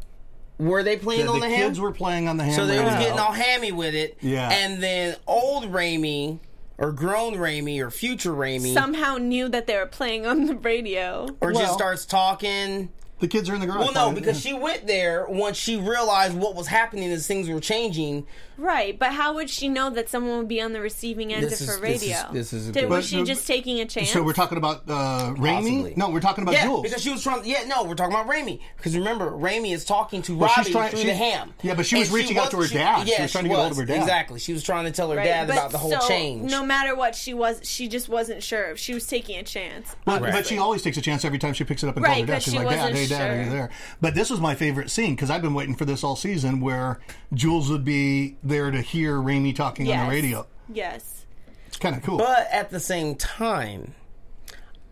[0.59, 1.61] were they playing Yeah, on the ham?
[1.61, 2.55] the, kids were playing on the ham.
[2.55, 3.01] so they was radio.
[3.09, 4.51] getting all hammy with it, Yeah.
[4.51, 6.41] And then old Raimi
[6.79, 11.29] or grown Raimi or future Raimi Somehow knew that they were playing on the radio.
[11.41, 12.91] or Well- just starts talking.
[13.23, 13.95] The kids are in the garage.
[13.95, 17.61] Well, no, because she went there once she realized what was happening as things were
[17.61, 18.27] changing.
[18.63, 21.61] Right, but how would she know that someone would be on the receiving end This
[21.61, 22.33] of is- her this is- radio?
[22.33, 24.11] this is a Did, was But- she just taking a chance?
[24.11, 25.97] So we're talking about uh, Raimi?
[25.97, 26.83] No, we're talking about Yeah, Jules.
[26.85, 27.45] because she was trying.
[27.45, 28.61] Yeah, no, we're talking about Raimi.
[28.77, 31.55] Because remember, Raimi is talking to Well, she's Robbie trying- through she- the ham.
[31.63, 33.09] yeah, but she was And reaching out to her dad.
[33.09, 34.01] She was trying to get hold of her dad.
[34.01, 34.39] Exactly.
[34.39, 36.49] She was trying to tell her Right, dad but about the whole so, change.
[36.49, 39.97] No matter what, she was she just wasn't sure if she was taking a chance.
[40.05, 42.11] But, but she always takes a chance every time she picks it up and Right,
[42.15, 42.33] calls her dad.
[42.35, 43.71] 'cause She's she like, Dad, hey, Dad, are you there?
[44.01, 47.01] But this was my favorite scene because I've been waiting for this all season where
[47.35, 50.47] Jules would be there to hear Raimi talking on the radio.
[50.73, 51.25] Yes.
[51.67, 52.19] It's kind of cool.
[52.19, 53.95] But at the same time,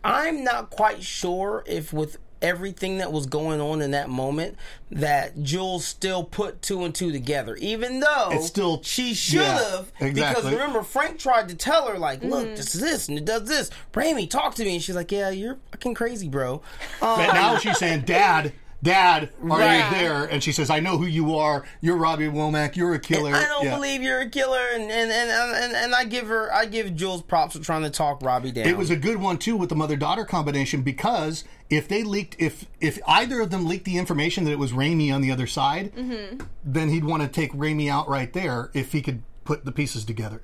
[0.02, 4.56] I'm not quite sure if with everything that was going on in that moment
[4.90, 9.58] that Jules still put two and two together, even though It's still- she should yeah,
[9.76, 9.92] have.
[10.00, 12.54] Because remember, Frank tried to tell her like, "Look, Mm-hmm.
[12.56, 15.28] this is this and it does this." Raimi, talk to me, and she's like, "Yeah,
[15.28, 16.62] you're fucking crazy, bro."
[17.02, 19.84] Um, But now she's saying, Dad, Dad, are Right.
[19.84, 20.24] you there?
[20.24, 21.64] And she says, I know who you are.
[21.82, 22.76] You're Robbie Womack.
[22.76, 23.34] You're a killer.
[23.34, 23.74] I don't Yeah.
[23.74, 27.20] believe you're a killer, and and, and and and I give her, I give Jules
[27.22, 28.66] props for trying to talk Robbie down.
[28.66, 32.36] It was a good one too with the mother daughter combination because if they leaked,
[32.38, 35.46] if if either of them leaked the information that it was Raimi on the other
[35.46, 36.38] side, Mm-hmm.
[36.64, 40.04] then he'd want to take Raimi out right there if he could put the pieces
[40.04, 40.40] together.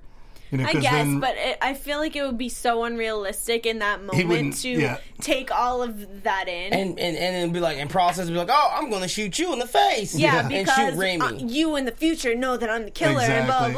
[0.51, 2.85] You know, I 'cause guess, then- but it, I feel like it would be so
[2.85, 4.99] unrealistic in that moment to yeah.
[5.21, 6.73] take all of that in.
[6.73, 9.53] and and and then be like, in process, be like, oh, I'm gonna shoot you
[9.53, 12.85] in the face, yeah, and because shoot uh, you in the future know that I'm
[12.85, 13.75] the killer and blah Exactly.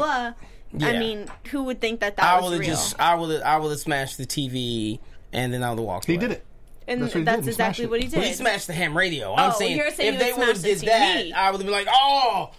[0.77, 0.87] blah.
[0.87, 2.69] I mean, who would think that that I was would real?
[2.69, 4.99] just, I would, I would have smashed the TV,
[5.33, 6.05] and then I would have walked.
[6.05, 6.21] he away.
[6.27, 6.45] did it.
[6.87, 7.47] and that's that's, what he did.
[7.47, 8.17] Exactly smashed what he did.
[8.19, 9.33] Well, he smashed the ham radio.
[9.33, 11.49] I'm Oh, saying you're saying if they would would have smash did the that, I
[11.49, 12.51] would have been like, oh.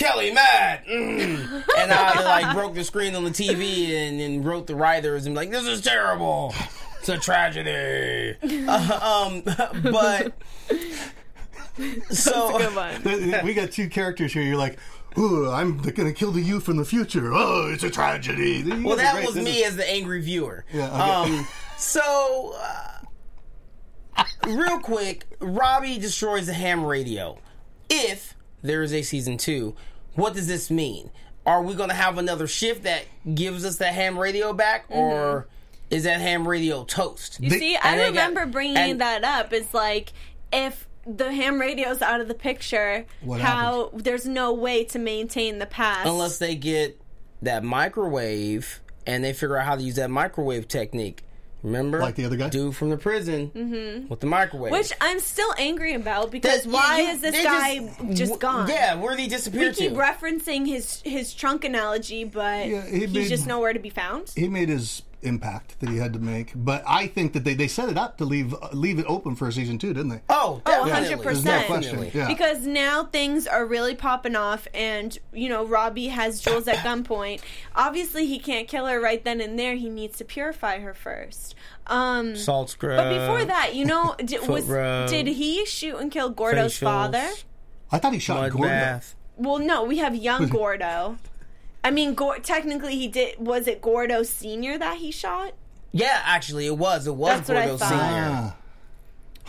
[0.00, 1.62] Kelly mad, mm.
[1.76, 5.34] and I'd like broke the screen on the TV and, and wrote the writers and
[5.34, 6.54] like, "This is terrible,
[6.98, 8.34] it's a tragedy."
[8.66, 9.42] Uh, um,
[9.92, 10.32] but
[12.08, 13.02] so Good one.
[13.02, 14.42] Th- we got two characters here.
[14.42, 14.78] You're like,
[15.18, 17.32] Ooh, I'm going to kill the youth from the future.
[17.34, 18.62] Oh, it's a tragedy.
[18.64, 20.64] You Well, that was This me is- as the angry viewer.
[20.72, 21.36] Yeah, okay.
[21.36, 21.46] Um.
[21.76, 27.38] So, uh, real quick, Robbie destroys the ham radio.
[27.90, 29.74] If there is a season two,
[30.14, 31.10] what does this mean?
[31.46, 34.98] Are we going to have another shift that gives us that ham radio back, mm-hmm.
[34.98, 35.46] or
[35.90, 37.38] is that ham radio toast?
[37.40, 39.52] You They- see, and I they got- remember bringing and- that up.
[39.52, 40.12] It's like
[40.52, 45.58] if the ham radio's out of the picture, What how there's no way to maintain
[45.58, 47.00] the past Unless they get
[47.42, 51.24] that microwave and they figure out how to use that microwave technique.
[51.62, 52.48] Remember, Like the other guy?
[52.48, 54.08] dude from the prison mm-hmm.
[54.08, 54.72] with the microwave.
[54.72, 57.78] Which I'm still angry about because That- why you- is this guy
[58.14, 58.68] just, w- gone?
[58.68, 59.98] Yeah, where did he We disappear keep to?
[59.98, 64.32] referencing his his trunk analogy, but Yeah, he he's made- just nowhere to be found.
[64.34, 66.52] he made his impact that he had to make.
[66.54, 69.48] But I think that they, they set it up to leave leave it open for
[69.48, 70.20] a season two, didn't they?
[70.28, 71.16] oh, Oh, definitely.
[71.16, 71.22] 100%.
[71.24, 72.26] There's no question, yeah.
[72.28, 77.40] Because now things are really popping off, and you know Robbie has Jules at gunpoint.
[77.74, 79.74] Obviously, he can't kill her right then and there.
[79.74, 81.54] He needs to purify her first.
[81.86, 82.96] Um, Salt scrub.
[82.98, 86.80] but before that, you know, did, was rub, did he shoot and kill Gordo's facials,
[86.82, 87.28] father?
[87.90, 88.68] I thought he shot mud Gordo.
[88.68, 89.16] bath.
[89.36, 91.16] Well, no, we have young Gordo.
[91.82, 93.38] I mean, Gor- technically, he did.
[93.38, 95.54] Was it Gordo Senior that he shot?
[95.92, 97.06] Yeah, actually, it was.
[97.06, 97.76] It was That's Gordo.
[97.78, 97.96] Senior.
[97.96, 98.56] Ah,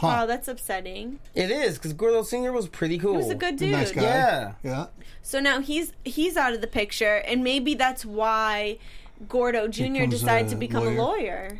[0.02, 1.20] Wow, that's upsetting.
[1.36, 3.12] It is because Gordo Senior was pretty cool.
[3.12, 3.72] He was a good dude.
[3.72, 4.02] nice guy.
[4.02, 4.54] Yeah.
[4.64, 4.86] Yeah.
[5.22, 8.80] So now he's he's out of the picture, and maybe that's why
[9.30, 10.06] Gordo Jr.
[10.06, 10.96] Decided to become lawyer.
[10.98, 11.60] a lawyer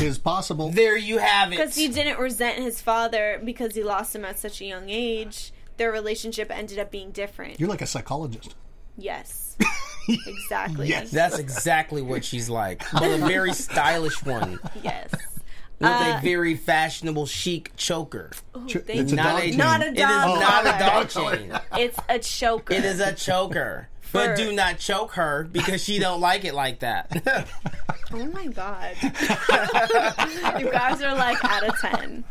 [0.00, 0.68] Is possible.
[0.70, 1.56] There you have it.
[1.56, 5.52] because he didn't resent his father because he lost him at such a young age.
[5.78, 7.58] Their relationship ended up being different.
[7.58, 8.54] You're like a psychologist.
[8.96, 9.56] Yes,
[10.26, 10.88] exactly.
[10.88, 11.10] Yes.
[11.10, 15.10] That's exactly what she's like, but a very stylish one yes.
[15.78, 18.30] with Uh, a very fashionable chic choker.
[18.66, 19.16] Ch- thank it's a.
[19.16, 19.56] Not dog a- chain.
[19.58, 20.40] Not a It is dog.
[20.40, 21.60] not a dog chain.
[21.78, 22.72] It's a choker.
[22.74, 23.88] It is a choker.
[24.12, 27.10] But do not choke her because she don't like it like that.
[28.12, 28.96] Oh my god.
[30.60, 32.24] you guys are like out of ten.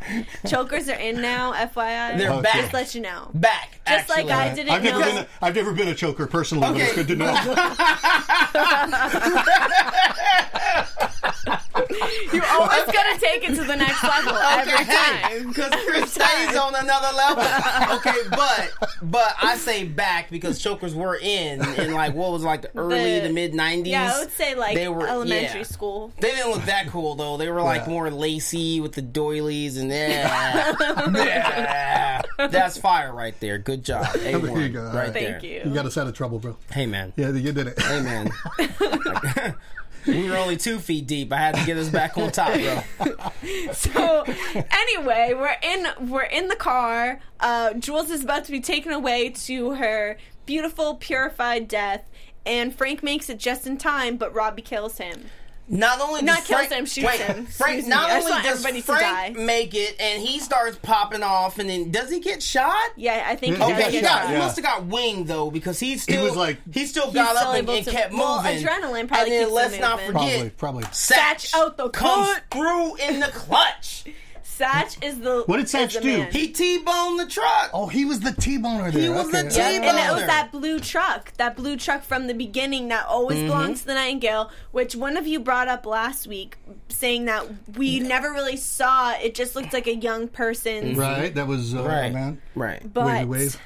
[0.47, 2.17] Chokers are in now, FYI.
[2.17, 2.41] They're Okay.
[2.41, 2.55] back.
[2.55, 3.29] Just let you know.
[3.33, 3.79] Back.
[3.87, 4.27] Just like.
[4.27, 5.05] I didn't I've never know.
[5.05, 5.17] been.
[5.17, 7.33] A, I've never been a choker personally, but it's good to know.
[12.33, 15.45] You're always gonna take it to the next level every time.
[15.55, 17.43] Because Chris stays on another level.
[17.97, 18.71] Okay, but
[19.01, 23.19] but I say back because chokers were in in like what was like the early
[23.19, 23.91] The- to mid nineties.
[23.91, 25.65] Yeah, I would say like They were- elementary yeah.
[25.65, 26.11] school.
[26.19, 27.37] They didn't look that cool though.
[27.37, 27.89] They were like Yeah.
[27.89, 30.73] more lacy with the doilies and yeah,
[31.13, 32.21] yeah.
[32.37, 33.57] That's fire right there.
[33.57, 34.05] Good job.
[34.05, 34.81] A1, There you go.
[34.81, 35.13] All Right right.
[35.13, 35.31] there.
[35.39, 35.61] Thank you.
[35.65, 36.57] You got us out of trouble, bro.
[36.71, 37.13] Hey man.
[37.15, 37.81] Yeah, you did it.
[37.81, 38.31] Hey man.
[40.07, 41.31] We were only two feet deep.
[41.33, 43.15] I had to get us back on top, bro.
[43.73, 44.23] So
[44.71, 47.19] anyway, we're in we're in the car.
[47.39, 52.09] Uh, Jules is about to be taken away to her beautiful purified death,
[52.45, 55.25] and Frank makes it just in time, but Robbie kills him.
[55.67, 57.45] Not only Not does kills Frank, him, shoots wait, him.
[57.47, 58.15] Frank, Excuse not me.
[58.31, 62.43] Only does Frank make it, and he starts popping off, and then does he get
[62.43, 62.75] shot?
[62.95, 64.09] Yeah, I think he Yeah, does he Okay, he got.
[64.21, 64.27] shot.
[64.27, 64.39] He yeah.
[64.39, 67.55] must have got winged though, because he still was like- he still got still up
[67.55, 68.63] and, and to- kept well, moving.
[68.63, 70.13] adrenaline probably and then keeps let's him not moving.
[70.13, 70.83] forget, Probably, probably.
[70.85, 71.15] Satch
[71.51, 72.43] Satch out the comes cut.
[72.51, 74.03] through in the clutch.
[74.57, 76.17] Satch is the What did Satch do?
[76.19, 76.31] man.
[76.31, 77.69] He t-boned the truck.
[77.73, 79.01] Oh, he was the T-boner there.
[79.01, 79.49] He was the Okay.
[79.49, 83.05] T- Yeah, and it was that blue truck, that blue truck from the beginning that
[83.05, 83.47] always Mm-hmm.
[83.47, 86.57] belongs to the Nightingale, which one of you brought up last week,
[86.89, 87.45] saying that
[87.77, 89.11] we never really saw.
[89.13, 90.95] It just looked like a young person.
[90.95, 92.41] Right, that was uh, Right, man.
[92.55, 92.81] right.
[92.93, 93.59] but Wavy wave.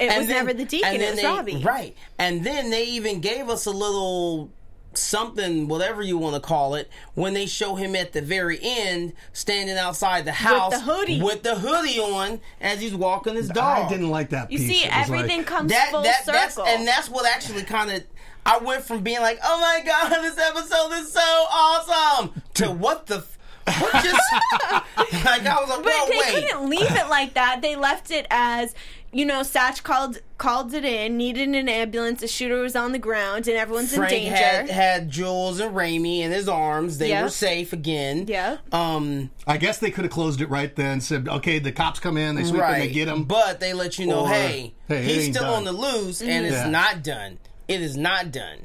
[0.00, 0.92] it was then- never the Deacon.
[0.94, 1.62] and It was they- Robbie.
[1.62, 1.96] Right.
[2.18, 4.50] And then they even gave us a little
[4.94, 9.12] something, whatever you want to call it, when they show him at the very end
[9.32, 11.22] standing outside the house with the hoodie.
[11.22, 13.86] with the hoodie on as he's walking his dog.
[13.86, 16.40] I didn't like that You see, everything like, comes that full that circle.
[16.40, 18.04] that's and that's what actually kind of
[18.44, 23.06] I went from being like, "Oh my god, this episode is so awesome," to what
[23.06, 23.24] the.
[23.66, 24.20] F- what just
[25.24, 26.48] like I was like, but well, they wait.
[26.48, 27.60] couldn't leave it like that.
[27.62, 28.74] They left it as.
[29.14, 32.22] You know, Satch called called it in, needed an ambulance.
[32.22, 34.34] The shooter was on the ground, and everyone's Frank in danger.
[34.36, 36.96] had had Jules and Raimi in his arms.
[36.96, 37.24] They Yeah.
[37.24, 38.24] were safe again.
[38.26, 38.56] Yeah.
[38.72, 39.28] Um.
[39.46, 41.02] I guess they could have closed it right then.
[41.02, 42.76] Said, okay, the cops come in, they sweep right.
[42.80, 43.24] him, they get him.
[43.24, 45.52] But they let you know, Or, hey, hey, he's still done.
[45.58, 46.70] on the loose, and it's Yeah.
[46.70, 47.38] not done.
[47.68, 48.64] It is not done.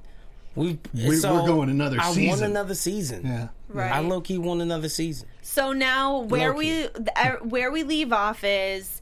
[0.57, 3.21] We We- so we're going another I want another season.
[3.25, 3.47] yeah.
[3.69, 3.91] Right.
[3.91, 5.27] I low key want another season.
[5.41, 6.93] So now where we Loki.
[6.95, 9.01] th- uh, where we leave off is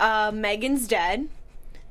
[0.00, 1.28] uh, Megan's dead.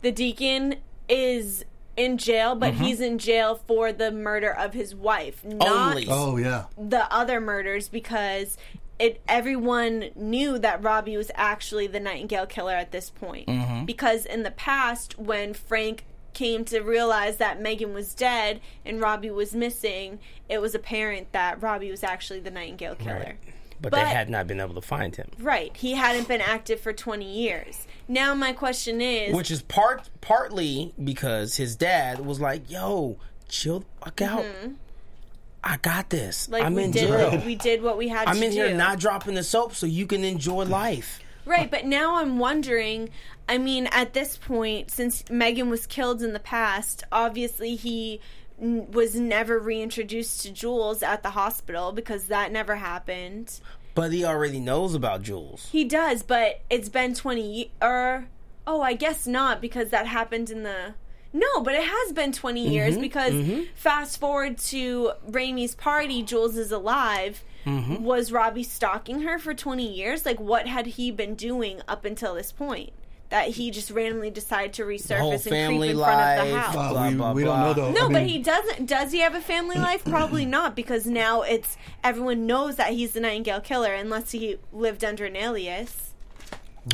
[0.02, 0.76] The deacon
[1.10, 1.66] is
[1.98, 2.84] in jail, but Mm-hmm.
[2.84, 6.08] he's in jail for the murder of his wife, not Only.
[6.10, 6.66] Oh yeah.
[6.78, 8.58] the other murders because
[9.00, 13.48] it everyone knew that Robbie was actually the Nightingale killer at this point.
[13.48, 13.86] Mm-hmm.
[13.86, 19.32] Because in the past when Frank came to realize that Megan was dead and Robbie
[19.32, 20.20] was missing,
[20.50, 23.38] it was apparent that Robbie was actually the Nightingale killer.
[23.82, 25.32] But, But- they had not been able to find him.
[25.40, 25.76] Right.
[25.76, 27.88] He hadn't been active for 20 years.
[28.08, 33.18] Now my question is Which is part partly because his dad was like, "Yo,
[33.48, 34.46] chill the fuck out.
[35.64, 36.44] I got this.
[36.44, 36.52] Mm-hmm.
[36.54, 37.32] like I'm we in did jail.
[37.32, 38.58] what, we did what we had to do I'm in do.
[38.58, 43.10] here not dropping the soap so you can enjoy life." Right, but now I'm wondering.
[43.50, 48.22] I mean, at this point, since Megan was killed in the past, obviously he
[48.62, 53.60] n- was never reintroduced to Jules at the hospital because that never happened.
[53.94, 55.68] But he already knows about Jules.
[55.72, 58.28] He does, but it's been 20 ye- or
[58.66, 60.94] oh, I guess not because that happened in the
[61.34, 63.64] No, but it has been 20 years mm-hmm, because mm-hmm.
[63.76, 67.44] fast forward to Raimi's party, Jules is alive.
[67.66, 68.04] Mm-hmm.
[68.04, 70.26] Was Robbie stalking her for 20 years?
[70.26, 72.92] Like what had he been doing up until this point?
[73.30, 76.60] That he just randomly decided to resurface whole and creep family in front of the
[76.60, 76.74] house.
[76.74, 77.92] Blah, we, blah, we don't know though.
[77.92, 78.88] No, I but he doesn't.
[78.88, 80.04] Does he have a family life?
[80.04, 80.52] Probably mm-hmm.
[80.52, 85.26] not, because now it's everyone knows that he's the Nightingale killer, unless he lived under
[85.26, 86.14] an alias.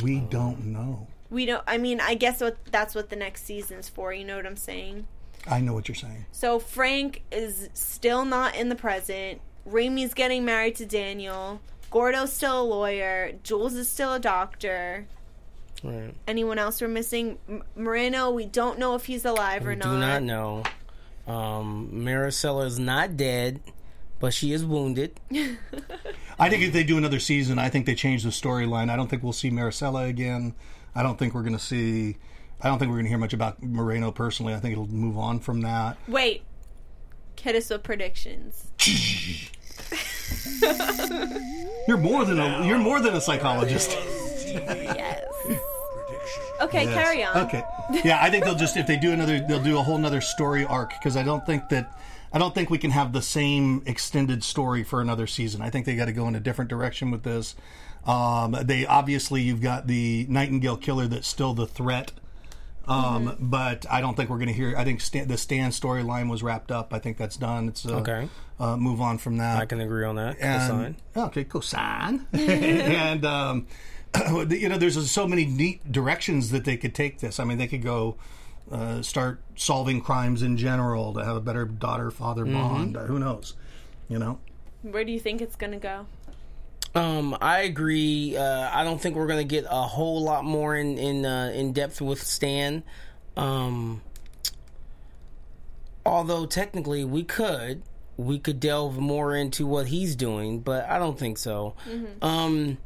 [0.04, 1.08] we don't know.
[1.32, 1.64] We don't.
[1.66, 4.14] I mean, I guess what that's what the next season's for.
[4.14, 5.08] You know what I'm saying?
[5.50, 6.26] I know what you're saying.
[6.32, 9.42] So Frank is still not in the present.
[9.70, 11.60] Raimi's getting married to Daniel.
[11.90, 13.34] Gordo's still a lawyer.
[13.44, 15.06] Jules is still a doctor.
[15.84, 16.14] Right.
[16.28, 17.38] Anyone else we're missing?
[17.48, 19.84] M- Moreno, we don't know if he's alive or We not.
[19.94, 20.64] do not know.
[21.28, 23.60] Um, Maricela is not dead,
[24.20, 25.20] but she is wounded.
[26.40, 28.90] I think if they do another season, I think they change the storyline.
[28.90, 30.56] I don't think we'll see Maricela again.
[30.96, 32.18] I don't think we're going to see.
[32.62, 34.54] I don't think we're going to hear much about Moreno personally.
[34.56, 35.98] I think it'll move on from that.
[36.08, 36.44] Wait.
[37.40, 38.72] Hit us with predictions.
[41.88, 43.92] You're more than a you're more than a psychologist.
[44.46, 45.24] Yes.
[46.60, 46.94] Okay, Yes.
[46.94, 47.38] carry on.
[47.38, 47.64] Okay.
[48.04, 50.66] Yeah, I think they'll just if they do another they'll do a whole nother story
[50.66, 51.92] arc because I don't think that
[52.34, 55.62] I don't think we can have the same extended story for another season.
[55.62, 57.56] I think they got to go in a different direction with this.
[58.06, 62.12] Um, they obviously you've got the Nightingale killer that's still the threat.
[62.88, 63.50] Um, Mm-hmm.
[63.50, 64.76] But I don't think we're going to hear.
[64.78, 66.94] I think Stan, the Stan storyline was wrapped up.
[66.94, 67.68] I think that's done.
[67.68, 68.30] It's uh, Okay.
[68.60, 69.58] Uh, move on from that.
[69.62, 70.38] I can agree on that.
[70.40, 71.26] And, Cosign.
[71.28, 72.26] okay, cosign.
[72.34, 73.68] and um,
[74.50, 77.40] you know, there's so many neat directions that they could take this.
[77.40, 78.16] I mean, they could go
[78.72, 82.54] uh, start solving crimes in general to have a better daughter-father Mm-hmm.
[82.54, 82.98] bond.
[82.98, 83.54] Or who knows?
[84.10, 84.40] You know.
[84.82, 86.06] Where do you think it's gonna go?
[86.98, 88.36] Um, I agree.
[88.36, 91.74] Uh, I don't think we're gonna get a whole lot more in in uh, in
[91.74, 92.84] depth with Stan.
[93.36, 94.02] Um,
[96.06, 97.84] although technically we could
[98.18, 101.76] we could delve more into what he's doing, but I don't think so.
[102.24, 102.80] Um,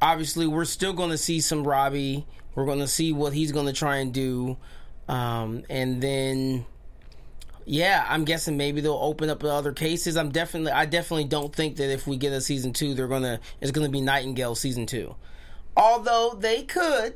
[0.00, 2.26] obviously, we're still going to see some Robbie.
[2.54, 4.56] We're going to see what he's going to try and do,
[5.06, 6.64] um, and then
[7.70, 10.16] yeah, I'm guessing maybe they'll open up other cases.
[10.16, 13.38] I'm definitely, I definitely don't think that if we get a season two, they're gonna,
[13.60, 15.14] it's gonna be Nightingale season two.
[15.76, 17.14] Although they could,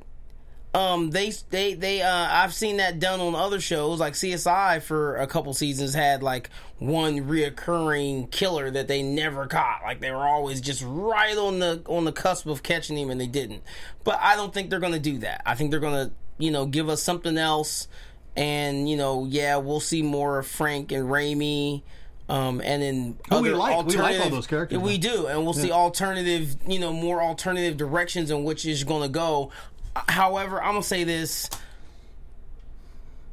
[0.73, 5.17] um, they, they, they, uh, I've seen that done on other shows like CSI for
[5.17, 9.81] a couple seasons had like one reoccurring killer that they never caught.
[9.83, 13.21] Like they were always just right on the on the cusp of catching him and
[13.21, 13.65] they didn't.
[14.05, 15.43] But I don't think they're gonna do that.
[15.45, 17.89] I think they're gonna, you know, give us something else
[18.37, 21.83] and you know, yeah, we'll see more of Frank and Raimi.
[22.27, 23.87] Um, and then Who we other like.
[23.87, 27.77] We like all those characters, We do, and we'll see alternative, you know, more alternative
[27.77, 29.51] directions in which it's going to go.
[30.09, 31.51] However, I'm gonna say this: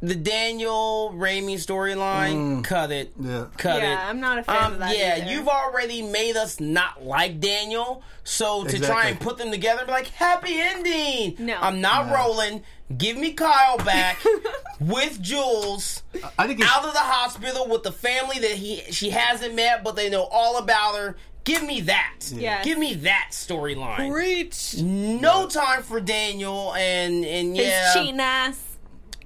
[0.01, 3.45] the Daniel Raimi storyline, cut it, Yeah.
[3.57, 4.09] cut Yeah, it.
[4.09, 5.31] I'm not a fan Um, of that yeah, either.
[5.31, 9.91] you've already made us not like Daniel, so to try and put them together, be
[9.91, 11.35] like happy ending.
[11.45, 11.55] No.
[11.61, 12.63] I'm not rolling.
[12.97, 14.21] Give me Kyle back
[14.79, 16.03] with Jules
[16.37, 19.95] I think out of the hospital with the family that he she hasn't met, but
[19.95, 21.15] they know all about her.
[21.43, 22.15] Give me that.
[22.31, 22.63] Yeah.
[22.63, 24.11] Give me that storyline.
[24.11, 24.75] Preach.
[24.77, 28.59] No time for Daniel and and His yeah, cheating ass.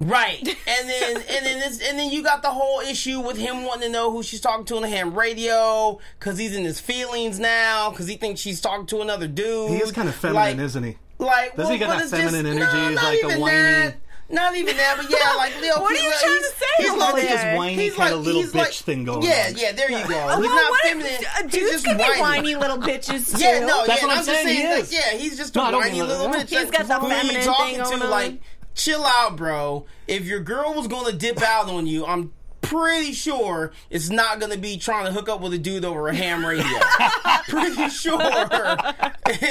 [0.00, 0.40] right.
[0.68, 3.82] And then and then this, and then you got the whole issue with him wanting
[3.88, 7.38] to know who she's talking to on the ham radio because he's in his feelings
[7.38, 9.70] now because he thinks she's talking to another dude.
[9.70, 10.96] he is kind of feminine, Like- isn't he?
[11.18, 12.76] Like, Doesn't he got that it's just- feminine energy?
[12.76, 13.96] No, He's like a even whiny- that.
[14.28, 15.74] Not even that, but yeah, like Leo.
[15.80, 17.36] What are you he's- trying to say he's over like- like there?
[17.52, 19.54] this whiny He's kind like- of little bitch like- thing going Yeah, on.
[19.54, 20.26] yeah, yeah, there you go.
[20.28, 21.12] Oh, he's well, not feminine.
[21.12, 22.20] uh, He's Dudes just can be whiny.
[22.20, 23.44] whiny little bitches too.
[23.44, 24.92] Yeah, no, That's yeah, what I'm I'm just saying, saying, he that, is.
[24.92, 26.08] yeah, he's just No, I a don't whiny mean that.
[26.08, 26.48] little bitch.
[26.48, 27.90] He's got the Who are you feminine talking thing to?
[27.90, 28.10] going on.
[28.10, 28.40] Like,
[28.74, 29.86] chill out, bro.
[30.08, 32.32] If your girl was gonna dip out on you, I'm
[32.68, 36.14] pretty sure it's not gonna be trying to hook up with a dude over a
[36.14, 36.64] ham radio.
[37.48, 38.20] pretty sure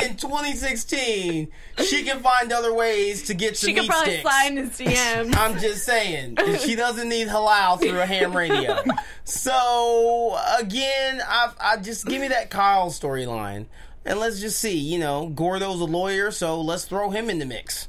[0.01, 1.47] in 2016
[1.85, 4.21] she can find other ways to get some She meat probably sticks.
[4.21, 5.35] slide in his DM.
[5.35, 8.81] I'm just saying, she doesn't need halal through a ham radio.
[9.23, 13.65] So again, I, I just give me that Kyle storyline,
[14.05, 14.77] and let's just see.
[14.77, 17.87] You know, Gordo's a lawyer, so let's throw him in the mix.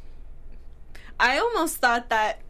[1.21, 2.41] I almost thought that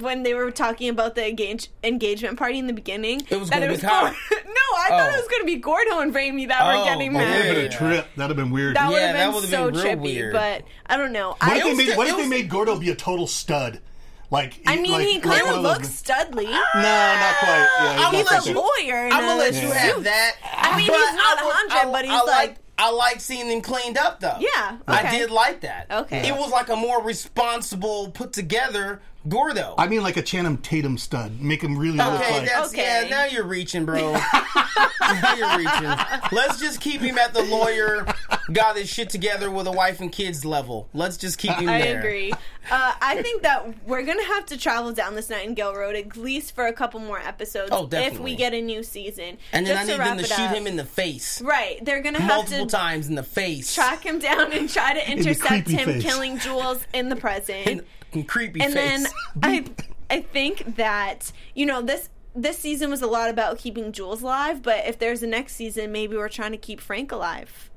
[0.00, 3.56] when they were talking about the engage- engagement party in the beginning, It was that
[3.56, 4.04] gonna it be was Kyle.
[4.06, 4.12] Gor-
[4.44, 5.14] no, I thought Oh.
[5.14, 7.34] it was going to be Gordo and Raimi that Oh, were getting my That would
[7.36, 7.70] have married.
[7.70, 8.06] been a trip.
[8.16, 8.76] That'd have been weird.
[8.76, 10.32] That would Yeah, have been would've so been real trippy, weird.
[10.32, 11.28] but I don't know.
[11.30, 13.26] What I, if, they made, still- what it if they made Gordo be a total
[13.26, 13.80] stud?
[14.28, 16.44] Like, I mean, like, he like clearly one of those- looks studly.
[16.44, 17.68] No, not quite.
[17.78, 19.04] Yeah, I'm he's He's a quite lawyer.
[19.04, 19.72] I'm gonna let you suit.
[19.76, 20.32] have that.
[20.42, 23.62] I mean, But he's not I 100, but he's I like- I like seeing him
[23.62, 24.36] cleaned up though.
[24.38, 25.86] Yeah, I did like that.
[25.90, 26.28] Okay.
[26.28, 29.74] it was like a more responsible, put together Gordo.
[29.78, 31.40] I mean, like a Channing Tatum stud.
[31.40, 32.48] Make him really look Okay, like.
[32.48, 33.02] that's Okay.
[33.04, 33.08] yeah.
[33.08, 34.12] Now you're reaching, bro.
[35.00, 36.30] now you're reaching.
[36.32, 38.06] Let's just keep him at the lawyer,
[38.52, 40.88] got his shit together with a wife and kids level.
[40.94, 41.96] Let's just keep him I there.
[41.96, 42.32] I agree.
[42.68, 46.54] Uh, I think that we're gonna have to travel down this Nightingale Road at least
[46.54, 49.38] for a couple more episodes Oh, if we get a new season.
[49.52, 50.54] And then Just I need wrap them to shoot up.
[50.56, 53.72] him in the face Right, they're gonna have multiple to times in the face.
[53.74, 56.02] track him down and try to intercept creepy him face.
[56.02, 57.66] killing Jules in the present.
[57.68, 57.84] In-
[58.16, 59.02] in creepy and face.
[59.02, 59.06] then
[59.42, 59.64] I
[60.10, 64.62] I think that you know this this season was a lot about keeping Jules alive,
[64.62, 67.70] but if there's a next season, maybe we're trying to keep Frank alive.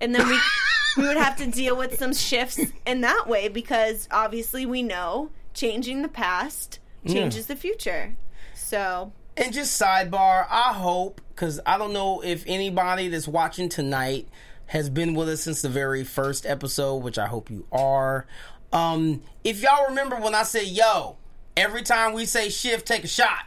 [0.00, 0.38] And then we
[0.96, 5.30] we would have to deal with some shifts in that way because obviously we know
[5.54, 8.16] changing the past changes the future.
[8.54, 14.28] So And just sidebar, I hope because I don't know if anybody that's watching tonight
[14.66, 18.26] has been with us since the very first episode, which I hope you are.
[18.72, 21.16] Um, if y'all remember when I said, "Yo,"
[21.56, 23.46] every time we say shift, take a shot.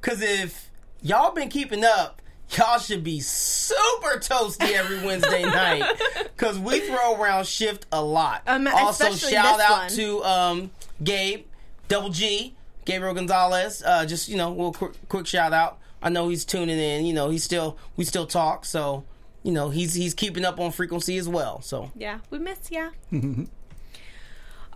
[0.00, 0.70] Because if
[1.02, 2.22] y'all been keeping up,
[2.56, 5.84] y'all should be super toasty every Wednesday night.
[6.36, 8.42] Because we throw around shift a lot.
[8.46, 9.90] Um, also, shout out one.
[9.90, 10.70] to um,
[11.02, 11.46] Gabe,
[11.88, 12.54] Double G,
[12.84, 13.82] Gabriel Gonzalez.
[13.84, 15.78] Uh, just you know, a little quick, quick shout out.
[16.02, 17.04] I know he's tuning in.
[17.04, 18.64] You know, he's still we still talk.
[18.64, 19.04] So
[19.42, 21.60] you know, he's he's keeping up on frequency as well.
[21.62, 22.90] So yeah, we miss ya.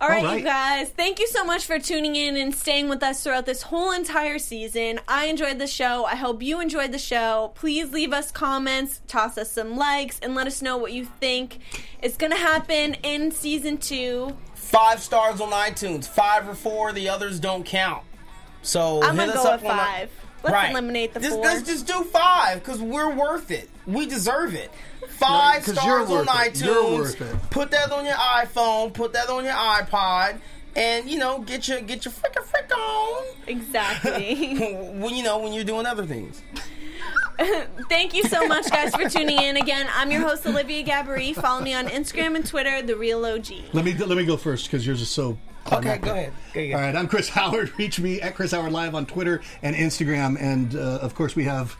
[0.05, 0.37] All right, right.
[0.37, 0.89] you guys.
[0.89, 4.37] Thank you so much for tuning in and staying with us throughout this whole entire
[4.37, 4.99] season.
[5.07, 6.05] I enjoyed the show.
[6.05, 7.53] I hope you enjoyed the show.
[7.55, 11.57] Please leave us comments, toss us some likes, and let us know what you think
[12.03, 14.37] is going to happen in season two.
[14.53, 16.93] five stars on iTunes, five or four.
[16.93, 18.03] The others don't count.
[18.61, 20.11] So I'm hit us go up with on five.
[20.45, 20.69] Let's right.
[20.69, 21.43] eliminate the just, four.
[21.43, 23.67] Let's just do five because we're worth it.
[23.87, 24.71] We deserve it.
[25.09, 26.29] Five 'cause stars on worth it.
[26.29, 26.65] iTunes.
[26.65, 27.49] You're worth it.
[27.49, 28.93] Put that on your iPhone.
[28.93, 30.37] Put that on your iPod.
[30.75, 34.75] And you know, get your get your fricka frick on exactly.
[34.99, 36.43] when you know when you're doing other things.
[37.89, 39.57] Thank you so much, guys, for tuning in.
[39.57, 41.35] Again, I'm your host, Olivia Gabory.
[41.35, 43.47] Follow me on Instagram and Twitter, The Real OG.
[43.73, 45.37] Let me let me go first because yours is so.
[45.71, 46.33] Okay, go ahead.
[46.53, 46.73] Go ahead.
[46.75, 47.77] All right, I'm Chris Howard.
[47.77, 51.43] Reach me at Chris Howard Live on Twitter and Instagram, and uh, of course we
[51.43, 51.75] have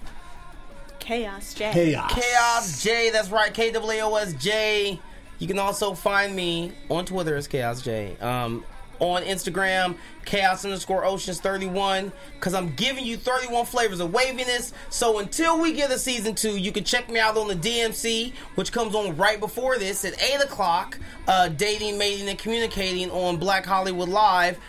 [1.00, 1.72] Chaos J.
[1.72, 2.12] Chaos.
[2.14, 3.10] Chaos J.
[3.12, 5.00] That's right, K W O S J.
[5.38, 8.18] You can also find me on Twitter as Chaos J.
[8.20, 8.66] Um,
[9.00, 12.12] on Instagram, Chaos underscore Oceans 31.
[12.36, 14.74] Because I'm giving you 31 flavors of waviness.
[14.90, 18.34] So until we get a season two, you can check me out on the DMC,
[18.56, 20.98] which comes on right before this at 8 o'clock.
[21.28, 24.60] Uh, dating, mating, and communicating on Black Hollywood Live.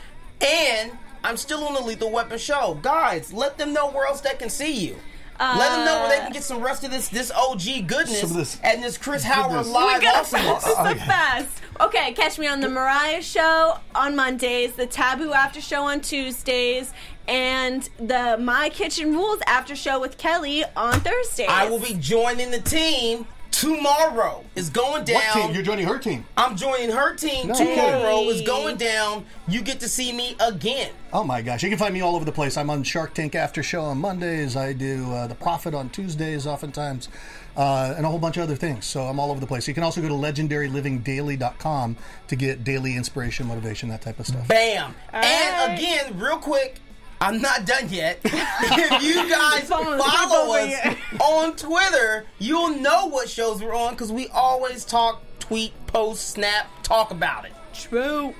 [0.41, 0.93] And
[1.24, 2.79] I'm still on the Lethal Weapon show.
[2.83, 4.97] Guys, let them know where else they can see you.
[5.39, 8.59] Let them know where they can get some rest of this this OG goodness this
[8.64, 9.68] and this Chris Howard goodness.
[9.68, 10.64] live We gotta awesomeness.
[10.64, 11.62] fast so fast.
[11.79, 16.95] Okay, catch me on the Mariah Show on Mondays, the Taboo After Show on Tuesdays,
[17.29, 21.49] and the My Kitchen Rules After Show with Kelly on Thursdays.
[21.51, 23.27] I will be joining the team
[23.61, 24.44] tomorrow.
[24.54, 25.16] is going down.
[25.16, 25.54] What team?
[25.54, 26.24] You're joining her team.
[26.36, 28.18] I'm joining her team No tomorrow.
[28.20, 28.30] kidding.
[28.38, 29.24] It's going down.
[29.48, 30.92] You get to see me again.
[31.12, 32.57] Oh my gosh, you can find me all over the place.
[32.57, 34.57] I'm on Shark Tank After Show on Mondays.
[34.57, 37.09] I do uh, The Profit on Tuesdays, oftentimes,
[37.57, 38.84] uh, and a whole bunch of other things.
[38.84, 39.66] So I'm all over the place.
[39.66, 41.96] You can also go to legendarylivingdaily.com
[42.28, 44.46] to get daily inspiration, motivation, that type of stuff.
[44.48, 44.94] Bam.
[45.12, 45.24] right.
[45.24, 46.80] And again, real quick,
[47.20, 48.20] I'm not done yet.
[48.24, 54.28] if you guys follow us on Twitter, you'll know what shows we're on because we
[54.28, 57.52] always talk, tweet, post, snap, talk about it.
[57.72, 58.34] True.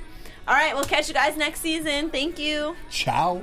[0.49, 2.11] All right, we'll catch you guys next season.
[2.11, 2.77] Thank you.
[2.91, 3.43] Ciao.